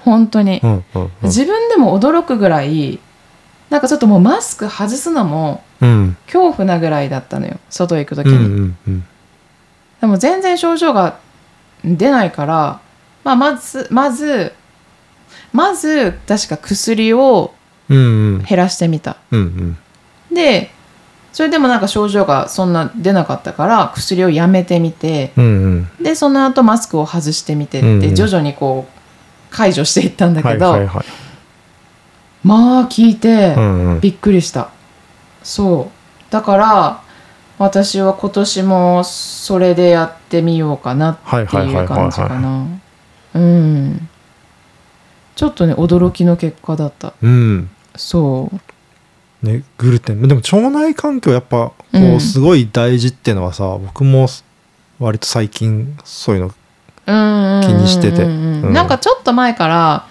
[0.07, 0.61] 本当に。
[0.63, 1.11] う、んうんうん。
[1.23, 3.01] 自分でも驚くぐらい
[3.69, 6.17] なんかちょっともうマスク外すのもうん。
[6.27, 7.59] 恐怖なぐらいだったのよ。
[7.69, 9.05] 外行く時に、うんうんうん。
[10.01, 11.19] でも全然症状が
[11.85, 12.81] 出ないから、
[13.25, 14.55] まあ、まずまず
[15.53, 17.53] まず確か薬を
[17.89, 18.43] うんうん。
[18.45, 19.17] 減らしてみた。
[19.33, 20.35] うんうん。
[20.35, 20.71] で
[21.33, 25.33] それでもなんか症状がそんな出なかったから薬をやめてみて。
[25.37, 25.49] うんう
[26.01, 26.05] ん。
[26.05, 28.15] でその後マスクを外してみてって、うんうん。
[28.15, 28.96] 徐々にこう
[29.51, 31.05] 解除していったんだけど、はいはいはい。
[32.45, 34.01] まあ聞いてうんうん。
[34.01, 34.71] びっくりした、
[35.43, 36.33] そう。
[36.33, 37.03] だから
[37.59, 42.67] 私は今年もそれでやってみようかなっていう感じかな。
[43.35, 44.09] うん。
[45.35, 47.15] ちょっとね驚きの結果だった。
[47.23, 47.71] うん。
[47.97, 48.51] そ
[49.43, 49.47] う。
[49.47, 50.23] ねグルテン。
[50.23, 52.17] でも腸内環境やっぱこうん。
[52.17, 54.27] うすごい大事っていうのはさ僕も
[54.99, 56.55] 割と最近そういうのうん
[57.07, 57.11] 気
[57.73, 58.25] にしてて。
[58.25, 60.07] うんうんうんうんなんかちょっと前から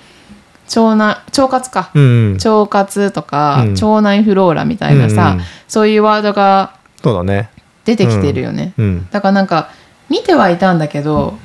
[0.75, 1.91] 腸内腸活か。
[1.93, 2.33] うんうん。
[2.35, 3.73] 腸活とか、うん。
[3.73, 5.45] 腸内フローラみたいなさ、うんうん。
[5.67, 7.49] そういうワードがそうだね。
[7.83, 9.07] 出てきてるよね、うん。
[9.11, 9.69] だからなんか
[10.09, 11.37] 見てはいたんだけど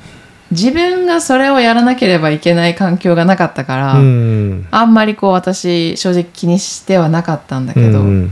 [0.49, 8.31] 自分がそれをやらなければいけない環境がなかったから、うんあんまりこう私正直気にしてはなかったんだけど、うん。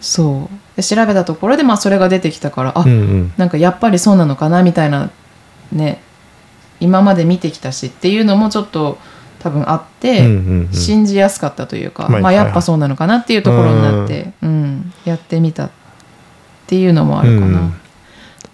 [0.00, 0.76] そう。
[0.76, 3.32] で調べたところでまあそれが出てきたからあ、うんうん。
[3.36, 5.10] なんかやっぱりそうなのかなみたいな
[5.72, 6.02] ね
[6.80, 8.98] 今まで見てきたしっていうのもちょっと
[9.40, 10.22] 多分あって、
[10.70, 14.92] 信じやすかったというか、はいまあ、やっぱそうなのかなっていうところになって、うん。
[15.04, 15.70] やってみたっ
[16.66, 17.72] ていうのもあるかな。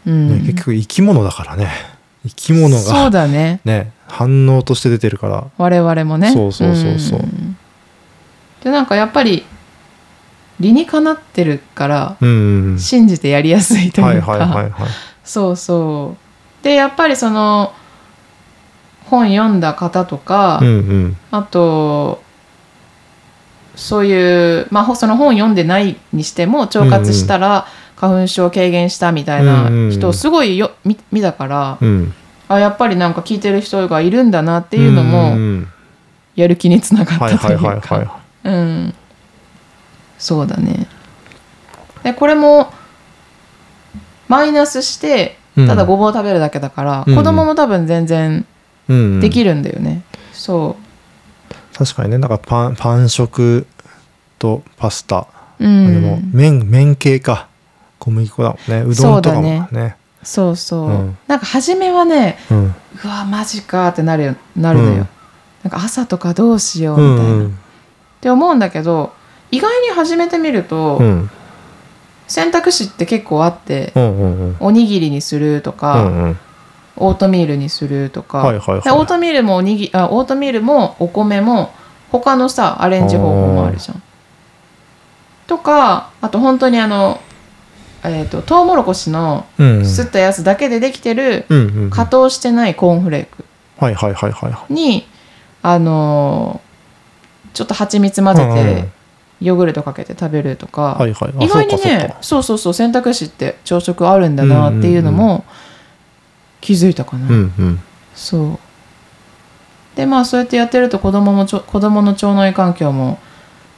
[0.06, 0.28] うん。
[0.28, 1.70] ね結局生き物だからね。
[2.24, 3.60] 生き物そうがだね。
[3.64, 5.50] ね反応として出てるから。
[5.58, 6.32] 我々もね。
[6.32, 7.20] そうそうそうそう。
[7.20, 7.56] ん。
[8.62, 9.44] でなんかやっぱり
[10.60, 14.72] 理にかなってるから信じてやりやすいとはいいうかはい。
[15.24, 16.25] そうそう
[16.62, 17.72] でやっぱりその
[19.04, 21.16] 本読んだ方とか、うんうん。
[21.30, 22.22] あと
[23.76, 32.14] そういう、まあ、その本読んでないにしても腸活したら花粉症軽減したみたいな人をすごいよ見見たからうん。
[32.48, 35.68] あやっぱりなんか聞いてる人がいるんだなっていうのんもん
[36.36, 38.94] やる気につながはいったとはいいうかうん。
[40.18, 40.86] そうだね。
[42.02, 42.72] でこれも
[44.28, 47.14] マイナスしていただごぼう食べるだけだから、うん。
[47.14, 48.44] 子供も多分全然
[48.88, 49.20] うん。
[49.20, 50.76] できるんだよね、そ
[51.74, 52.18] 確かにね。
[52.18, 53.66] なんかパンパン食
[54.38, 55.26] とパスタ、
[55.58, 57.48] ううんでも麺麺系か。
[57.98, 58.82] 小麦粉だもんね。
[58.86, 59.66] うどんとかもね。
[59.70, 59.96] そうね。
[60.22, 61.18] そうそう、うん。
[61.26, 62.74] なんか初めはねうん。
[63.04, 64.34] うわマジかってなるよ。
[64.56, 64.96] なるのよ、うん。
[65.64, 67.58] なんか朝とかどうしよううみたいな、っんうん。
[68.20, 69.12] て思うんだけど
[69.50, 71.30] 意外に始めてみると、うん
[72.28, 74.56] 選択肢って結構あって、うんうんうん。
[74.60, 76.38] おにぎりにするとうか、んうん。
[76.96, 78.82] オートミールにするとか、はいはいはい。
[78.82, 81.72] でオートミールもおにぎあオートミールもお米も
[82.10, 84.02] 他のさアレンジ方法もあるじゃん。
[85.46, 87.20] とかあと本当にあの
[88.02, 91.90] えー、とトウモロコシのうんすったやつだけでできてるうんうんうん。
[91.90, 93.44] 加糖してないコーンフレーク。
[93.78, 94.72] はいはいはいはいはい。
[94.72, 95.06] に
[95.62, 96.66] あのー
[97.56, 98.88] ちょっと蜂蜜混ぜて
[99.40, 101.34] ヨーグルトかけて食べるとか、はいはい。
[101.38, 105.44] あ意外にそうかそうねかそうそうそう選択肢って朝食あるんだなっていうのも
[106.60, 107.80] 気づいたかな、うんうん。
[108.14, 108.58] そう。
[109.96, 113.18] でまあそうやってやってると子供もちょ子供の腸内環境も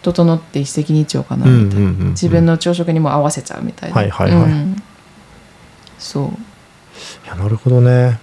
[0.02, 1.96] 整って一石二鳥かなうんみたいな、うん。
[2.00, 3.96] うん自分の朝食にも合わせちゃうみたいな。
[3.96, 4.50] はいはいはい。
[4.50, 4.82] うん。
[5.98, 6.24] そう。
[6.24, 6.28] い
[7.28, 8.20] やなるほどね。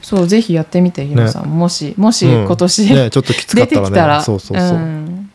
[0.00, 2.44] そうぜひやってみてヒロさん、もしもしうん。
[2.46, 3.90] 今年、ねちょっときつか出ってたらね。
[3.94, 4.22] きたら。
[4.22, 5.30] そうそうそう、ん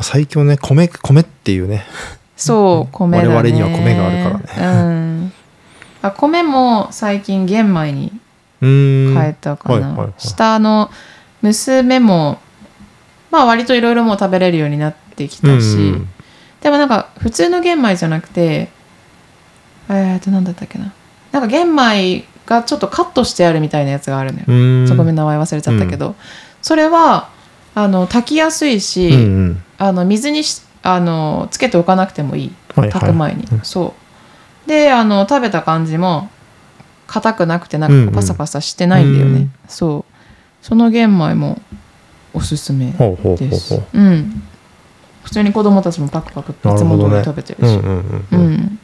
[0.00, 1.84] 最強ね米米っていうね。
[2.36, 3.34] そう米だね。
[3.34, 5.32] 我々には米があるからね、うん、
[6.02, 8.12] あ米も最近玄米に
[8.60, 10.12] 変えたかな、はいはいはい。
[10.18, 10.90] 下の
[11.42, 12.38] 娘も
[13.30, 16.08] まあ割といろいろもう食べれるようになってきたし、うん
[16.60, 18.68] でもなんか普通の玄米じゃなくて
[19.88, 20.92] えーと何だったっけな。
[21.30, 26.16] なんか玄米がちょっとカットしてあるみたいなやつがあるのよ、ちょっとごめん名前忘れちゃったけど、
[26.62, 27.28] それは
[27.80, 29.18] あの炊きやすいし、うんう
[29.50, 29.62] ん。
[29.78, 32.52] あの水にしあのつけておかなくてもいい。
[32.74, 32.90] はいはい。
[32.90, 33.60] 炊く前に、うん。
[33.62, 33.94] そ
[34.66, 34.68] う。
[34.68, 36.28] であの食べた感じも
[37.06, 38.02] 硬くなくてなうんうん。
[38.06, 40.12] んかパサパサしてないんだよね、うんそう。
[40.60, 41.60] その玄米も
[42.34, 42.92] おすすめで
[43.52, 44.42] すほううん。
[45.22, 47.76] 普通に子供たちもパクパクっていつも通り食べてるし。
[47.76, 48.78] うんうんうんううんん。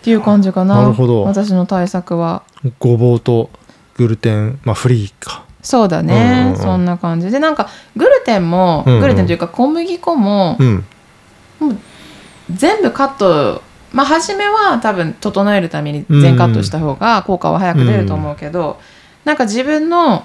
[0.02, 0.76] ていう感じかな。
[0.82, 1.22] なるほど。
[1.22, 2.42] 私の対策は。
[2.78, 3.50] ごぼうと
[3.96, 6.56] グルテンまあフリーかそうだね、うんうんうん。
[6.56, 7.30] そんな感じ。
[7.30, 9.00] でなんかグルテンも、うんうん。
[9.00, 10.84] グルテンというか小麦粉もうん。
[12.50, 18.80] 全部カットまあ初めは多分整えるために全カットした方が効果は早く出ると思うけど、
[19.26, 20.24] なんか自分の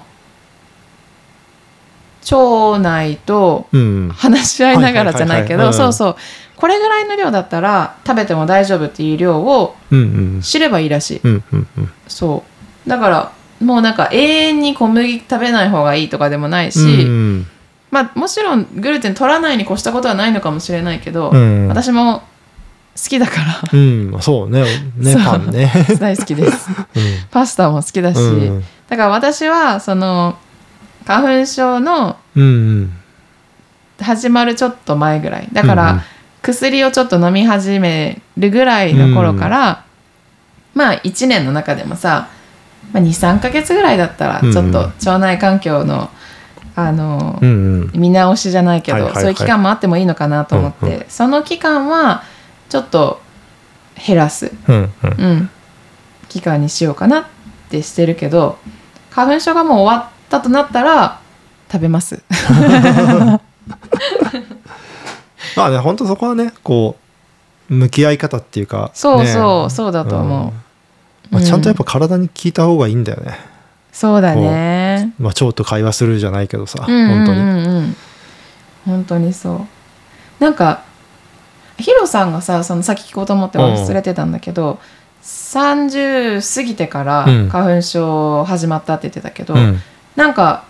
[2.30, 4.08] 腸内とうん。
[4.14, 6.16] 話し合いながらじゃないけどそうそう。
[6.56, 10.02] これぐらいの量だったら食べても大丈夫っていう量をうんう
[10.38, 10.40] ん。
[10.40, 11.20] 知ればいいらしい。
[11.22, 11.92] うんうんうん。
[12.08, 12.44] そ
[12.86, 12.88] う。
[12.88, 17.46] だからもうなんか永遠に小麦食べない方がいいとかでもないし、うん。
[17.90, 21.68] まあもちろんグルテン取らないに越したことはないのかもしれないけど、うん。
[21.68, 23.62] 私も好きだから。
[23.72, 24.16] うん。
[24.20, 24.64] そうね。
[24.96, 25.22] ねそう。
[25.22, 25.70] パンね。
[25.98, 26.70] 大好きです。
[26.70, 26.74] う
[27.30, 28.18] パスタも好きだし、
[28.88, 30.36] だから私はその
[31.04, 32.16] 花粉症の
[34.00, 35.48] 始まるちょっと前ぐらい。
[35.52, 36.02] だから、
[36.42, 39.84] 薬をちょっと飲み始めるぐらいの頃から、
[40.74, 42.28] まあ1年の中でもさ、
[42.94, 46.08] まあ、23ヶ月ぐらいだったらうんちょっと腸内環境の、
[46.76, 47.90] あのうんうん。
[47.92, 49.22] 見直しじゃないけど、はいはいはい。
[49.22, 52.22] そういう期間もあってもいいのかなと思って、うんうその期間は
[52.68, 53.20] ちょっと
[54.06, 54.90] 減らす、うんうん。
[55.02, 55.50] うん、
[56.28, 57.24] 期間にしようかなっ
[57.68, 58.58] てしてるけど
[59.10, 61.20] 花粉症がもう終わったとなったら
[61.70, 62.22] 食べます。
[65.56, 66.96] まあね本当そこはねこ
[67.70, 69.70] う向き合い方っていうかそうそう、ね。
[69.70, 70.48] そうだと思う。
[70.48, 70.63] ん
[71.30, 73.38] まあ、ちゃんとやっぱ体に効いた方がいいんだよね、
[73.92, 75.12] そうだね。
[75.18, 77.96] まあ、腸と会話するじゃないけどさ、うんうん本当にうんうん。
[78.86, 79.32] 本当に。
[79.32, 79.60] そう。
[80.42, 80.82] なんか
[81.78, 84.78] ヒロさんがさそのさっき聞こうと思って忘れてたんだけど、
[85.22, 87.48] 30過ぎてからうん。
[87.48, 89.80] 花粉症始まったって言ってたけど、うん。
[90.16, 90.64] なんか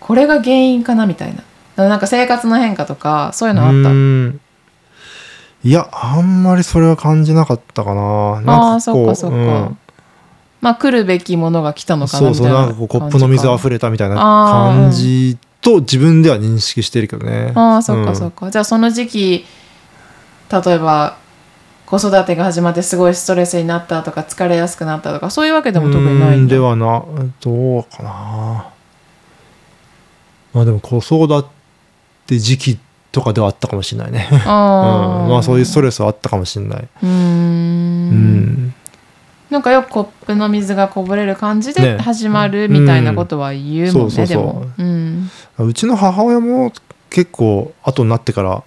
[0.00, 1.34] これが原因かなみたい
[1.76, 1.88] な。
[1.88, 3.90] なんか生活の変化とかそういうのあった？
[5.66, 8.40] いやあんまりそれは感じなかったかな。
[8.40, 9.36] なんかこうあーそっかそっか。
[9.36, 9.78] うん。
[10.60, 14.82] まあ来るべきものが来たのかなそうそういななんかこうコップの水溢れれたみたいなあー。
[14.82, 17.50] 感じと自分では認識してるけどね。
[17.56, 18.46] ああそっかそっか。
[18.46, 19.44] か、じゃあその時期
[20.52, 21.16] 例えば
[21.84, 26.54] 子育てが始まってすごいストレスになったとか疲れやすくなったとかそういうわけでも特にないんだ。
[26.54, 27.02] ではな
[27.40, 28.68] どうかな。
[30.54, 31.44] まあでも子育
[32.26, 32.78] て時期
[33.16, 34.28] とかではあったかもしれないね。
[34.44, 36.88] あうん、まあそういうストレレスはあったかもしれない。
[37.02, 37.10] うーん。
[37.10, 37.14] う
[38.12, 38.74] ん、
[39.48, 41.98] なんかよくコップの水がこぼれる感じでね。
[41.98, 46.70] 始まるみたいなことは言うもんね、でも、うん、うちの母親も
[47.08, 48.62] 結構後になってから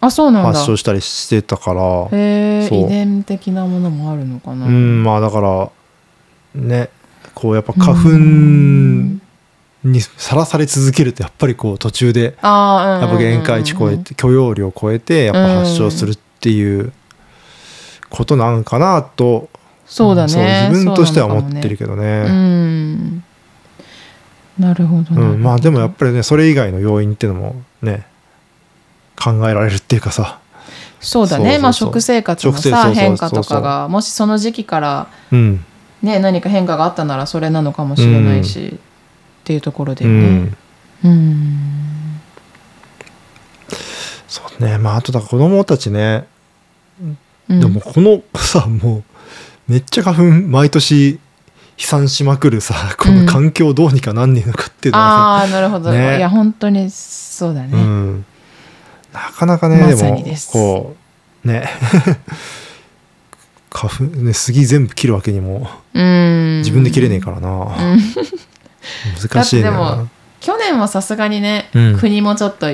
[0.00, 0.48] あそうなんだ。
[0.52, 5.70] 発症したりしてたから、へ遺伝的なものもあるのかな、うん、まあだから
[6.56, 6.88] ね。
[7.34, 9.22] こうやっぱ花粉うん
[9.86, 16.92] にさらされ続けるとやっぱりこう途中でやっぱ限界値超えて許容量を超えてやっぱ発症するっていう
[18.10, 19.48] ことなんかなと、
[19.86, 20.68] そうだね。
[20.70, 22.28] 自分としては思ってるけけどうね。
[22.28, 23.24] ん
[24.58, 28.06] なるほどなるほどうん、まあでもやっぱりねそれ以外の要因っていうのもね
[29.22, 30.40] 考えられるっていうかさ、
[31.00, 31.58] そうだね。
[31.58, 35.64] まあ食生活のさ変化とかがもしその時期からうん。
[36.02, 38.78] ね何か変化があったならそれなのかもしれないし、
[39.46, 40.28] っていうところでうね。
[40.28, 40.56] ん、
[41.04, 42.20] うん。
[44.26, 44.76] そうね。
[44.76, 46.26] まああとだ子供たちね、
[47.48, 47.60] うん。
[47.60, 49.04] でもこのさもう
[49.68, 51.20] めっちゃ花粉毎年
[51.76, 56.18] 飛散しまくるさこの環境どうにかなんねえのかっていうのがああなるほど、ね。
[56.18, 58.26] いや本当にそうだね、ね、うん、
[59.12, 60.96] なかなかね、までもこ
[61.44, 61.68] うね。
[63.70, 66.58] 花粉ね杉全部切るわけにもうん。
[66.64, 68.00] 自分で切れねえからな、うん
[69.20, 70.08] 難しいだってでなも
[70.40, 71.98] 去年はさすがにね、うん。
[71.98, 72.66] 国もちょっと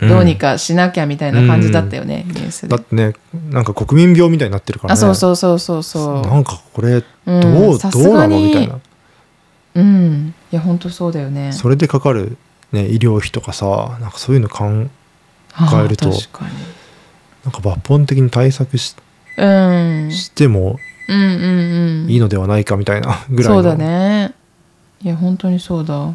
[0.00, 2.68] どうにかしなきゃみたいな感じだったよね、ニュースで。
[2.68, 3.12] だってね
[3.50, 4.94] なんか国民病みたいになってるからね。
[4.94, 6.22] あそうそうそうそうそう。
[6.22, 8.78] なんかこれどうんう、さどうなのみたいな。
[9.76, 11.52] うんいや本当そうだよね。
[11.52, 12.36] それでかかる、
[12.72, 14.90] ね、医療費とかさなんかそういうのかん
[15.52, 16.44] あーえると確か
[17.44, 18.96] なんか抜本的に対策し
[19.36, 19.48] にう
[20.08, 20.10] ん。
[20.12, 20.78] しても
[21.08, 22.10] うんうんうん。
[22.10, 24.34] いいのではないかみたいなぐらいのそうだね
[25.02, 26.14] いや本当にそうだ。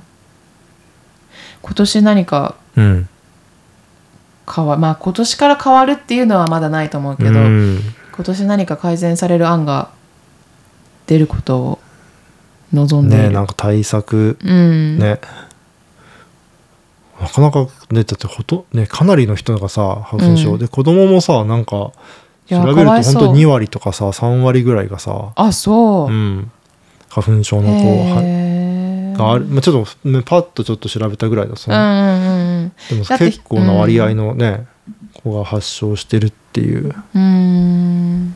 [1.62, 3.10] 今年何かうん。
[4.52, 7.80] 変わまあ今年から変わるっていうのはまだないと思うけど、うん。
[8.16, 9.92] 今年何か改善される案が
[11.06, 11.80] 出ることを
[12.74, 14.38] 望んでいる、ねなんか対策。
[14.44, 14.98] うん。
[14.98, 15.20] ね、
[17.22, 20.56] なかなかねだってほとねかなりの人がさ花粉症、う。
[20.56, 20.60] ん。
[20.60, 21.92] で子供もさなんか
[22.50, 23.14] いや調べるとかわいそう。
[23.26, 26.12] 本当2割とかさ3割ぐらいがさ、あそう。
[26.12, 26.52] う、ん、
[27.10, 27.72] 花粉症の子
[28.16, 28.49] はへ
[29.28, 32.72] ある、まあ、ちょっと、ね、パッとちょっと調べたぐらいだその、うんうんうん。
[32.90, 34.68] でも結構な割合のね、
[35.14, 36.96] 子が発症してるっていう。
[37.16, 37.24] うん。
[37.24, 38.36] うん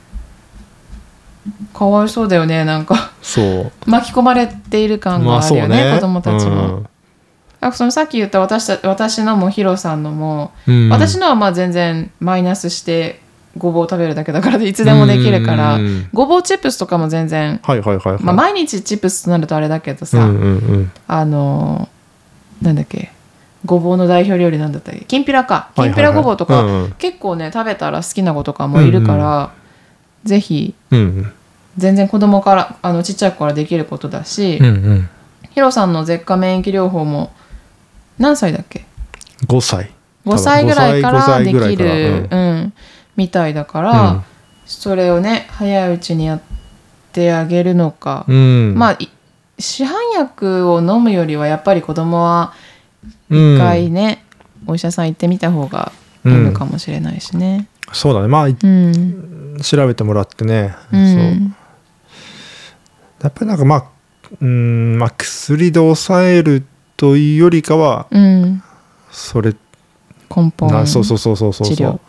[1.73, 3.11] かわいそうだよねなんか。
[3.21, 3.71] そう。
[3.85, 6.85] 巻き込まれている感があるよね,、子供たちも、
[7.59, 13.21] あそのさっき言った私た私のもヒロさんのも、うん、私のはまあ全然マイナスして
[13.57, 20.47] ごぼう食べるだけだからいつでもできるから、うんごぼうチップスとかも全然、はいはいはいはい、まあ、毎日チップスとなるとあれだけどさ、うんうんう
[20.77, 20.91] ん。
[21.07, 21.87] あの
[22.61, 23.11] なんだっけ
[23.65, 25.69] ごぼうの代表料理なんだったっけきんぴらか。
[25.75, 26.03] きんぴはいはい。
[26.05, 26.91] はいらごぼうとか、うんうん。
[26.93, 29.53] 結構ね食べたら好きな子とかもいるから、
[30.23, 31.31] ぜひうん
[31.77, 35.09] 全然子供からあのちっちゃい子からできることだし、うんうん。
[35.51, 37.31] ヒロさんの舌下免疫療法も
[38.17, 38.85] 何歳だっけ
[39.47, 39.91] ？5歳。
[40.25, 42.73] 5歳ぐらいから5歳できる、うん
[43.15, 44.23] みたいだから、
[44.65, 46.41] それをね早いうちにやっ
[47.11, 49.09] てあげるのか、うん、まあい
[49.59, 52.53] 市販薬を飲むよりはやっぱり子供は
[53.29, 53.55] うん。
[53.55, 54.23] 一回ね、
[54.67, 55.91] お医者さん行ってみた方が
[56.25, 57.67] いいのかもしれないしね。
[57.91, 58.27] そうだね。
[58.27, 61.13] まあうん、調べてもらってね、うん。
[61.13, 61.55] そう。
[63.23, 63.85] やっぱりなんかまあ
[64.41, 66.65] うんまあ薬で抑える
[66.97, 68.63] というよりかはうん、
[69.11, 69.55] それ
[70.35, 71.67] 根本なそうそうそうそうそう。
[71.67, 71.99] 治療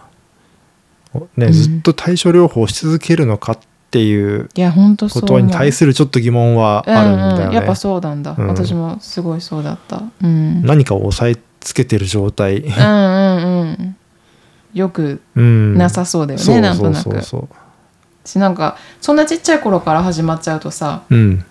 [1.37, 1.53] ね、うん。
[1.53, 3.59] ずっと対症療法をし続けるのかっ
[3.91, 8.47] ていういや本当ことに対するちょっと疑問はあるんだよね、うんうん、やっぱそうなんだ、うん。
[8.49, 10.03] 私もすごいそうだった。
[10.23, 13.97] うん、何かを押さえつけてる状態、うんうんうん
[14.75, 17.23] よくうん、なさそうだよね、そうなんとなく。
[17.23, 17.49] そう
[18.29, 21.45] しなんかそんなちっちゃい頃から始まっちゃうとさうん。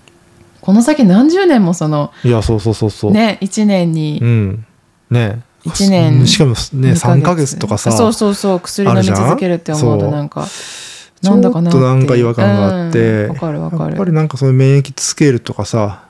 [0.60, 4.66] この先何十年もそのいやそうそうそうそう、ね1年にうん。
[5.10, 11.78] ね一年しかもね2 3ヶ月とかさそうそうそう薬飲み続けるって思うとなんかちょなんだかなって。
[11.78, 13.84] っとなんか違和感があって、うんわかるわかる。
[13.84, 16.04] やっぱりなんかそういう免疫つけるとかさ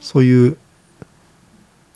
[0.00, 0.56] そういう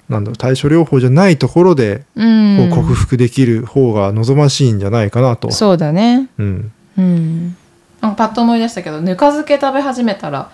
[0.09, 2.71] なんだろう対処療法じゃないところでうん。
[2.71, 6.29] 克服できる方が望ましいんじゃないかなと、そうだね。
[6.39, 7.57] うん、うん。
[8.01, 10.51] なんかパッと思い出したけどぬか漬け食べ始めたら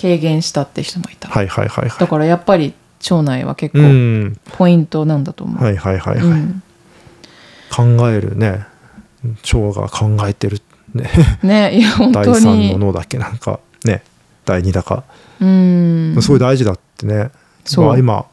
[0.00, 1.98] 軽減したって人もいた、はいはいはいはい。
[1.98, 4.40] だからやっぱり腸内は結う構ん。
[4.52, 6.62] ポイントなんだと思う、はいはいはいはい、うん。
[7.70, 8.66] 考えるね。
[9.52, 10.60] 腸が考えてる
[10.94, 11.10] ね。
[11.42, 13.60] ねいや本当第三のに脳だっけなんか。
[13.84, 14.02] ね。
[14.44, 15.04] 第二だか、
[15.40, 16.16] うん。
[16.20, 17.30] すごい大事だってね。
[17.64, 17.86] そう。
[17.86, 18.26] まあ今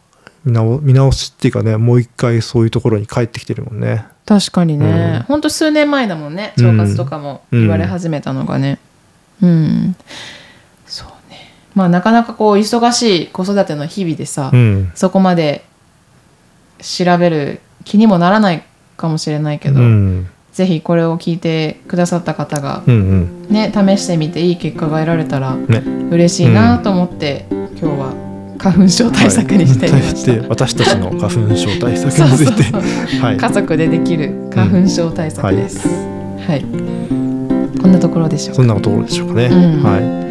[0.46, 4.06] 見直見直しっていうかねもう一回そういうところに帰ってきてるもんね。
[4.26, 5.24] 確かにね、うん。
[5.24, 6.54] ほんと数年前だもんね。
[6.58, 8.80] うん腸活とかも言われ始めたのがね。
[9.42, 9.96] うん、そうね
[11.78, 14.92] まあなかなかこう忙しい子育ての日々でさ、うん。
[14.96, 15.64] そこまで
[16.80, 18.64] 調べる気にもならない
[18.98, 20.28] かもしれないけど、うん。
[20.54, 23.48] ぜひこれを聞いてくださった方がうんうん。
[23.50, 25.84] ね試してみていい結果が得られたらね。
[26.10, 33.20] 嬉しいなと思って、今日は花粉症対策にしてみました、はい、私たちの花粉症対策について。
[33.20, 33.38] はい。
[33.38, 36.66] 家族でできる花粉症対策です、はい、
[37.80, 38.56] こんなところでしょうか。
[38.56, 39.84] そんなところでしょうかね、うん。
[39.84, 40.27] はい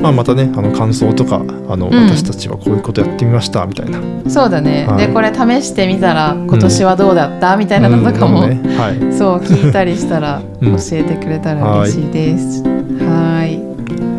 [0.00, 1.94] まあまたねあの感想とかあの、ん。
[1.94, 4.00] 私たちはこういうことやってみましたみたいな。
[4.30, 5.06] そうだね、はい。
[5.06, 8.62] でこれ試してみたら今年はどうだった、みたいなのとかも、うん。
[8.62, 8.98] ねはい。
[9.12, 10.76] そう聞いたりしたらうん。
[10.76, 12.62] 教えてくれたら嬉しいです。
[12.62, 13.60] はい。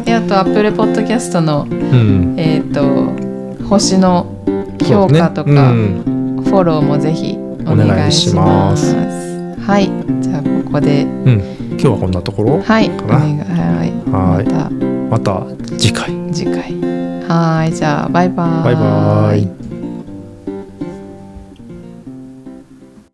[0.05, 2.33] であと Apple Podcast のうん。
[2.37, 3.11] えっ、と
[3.67, 4.27] 星の
[4.83, 5.59] 評価とか、ね。
[6.05, 6.43] うん。
[6.43, 8.95] フォローもぜひお願いします。
[9.65, 9.89] はい。
[10.21, 11.03] じゃあここで。
[11.03, 12.91] うん、今日はこんなところはい。
[13.03, 13.39] お願い。
[13.39, 14.11] はい。
[14.11, 14.45] はい。
[14.45, 15.45] またまた
[15.77, 16.09] 次回。
[16.33, 16.73] 次回。
[17.29, 19.62] はいじゃあバイバーバイバイ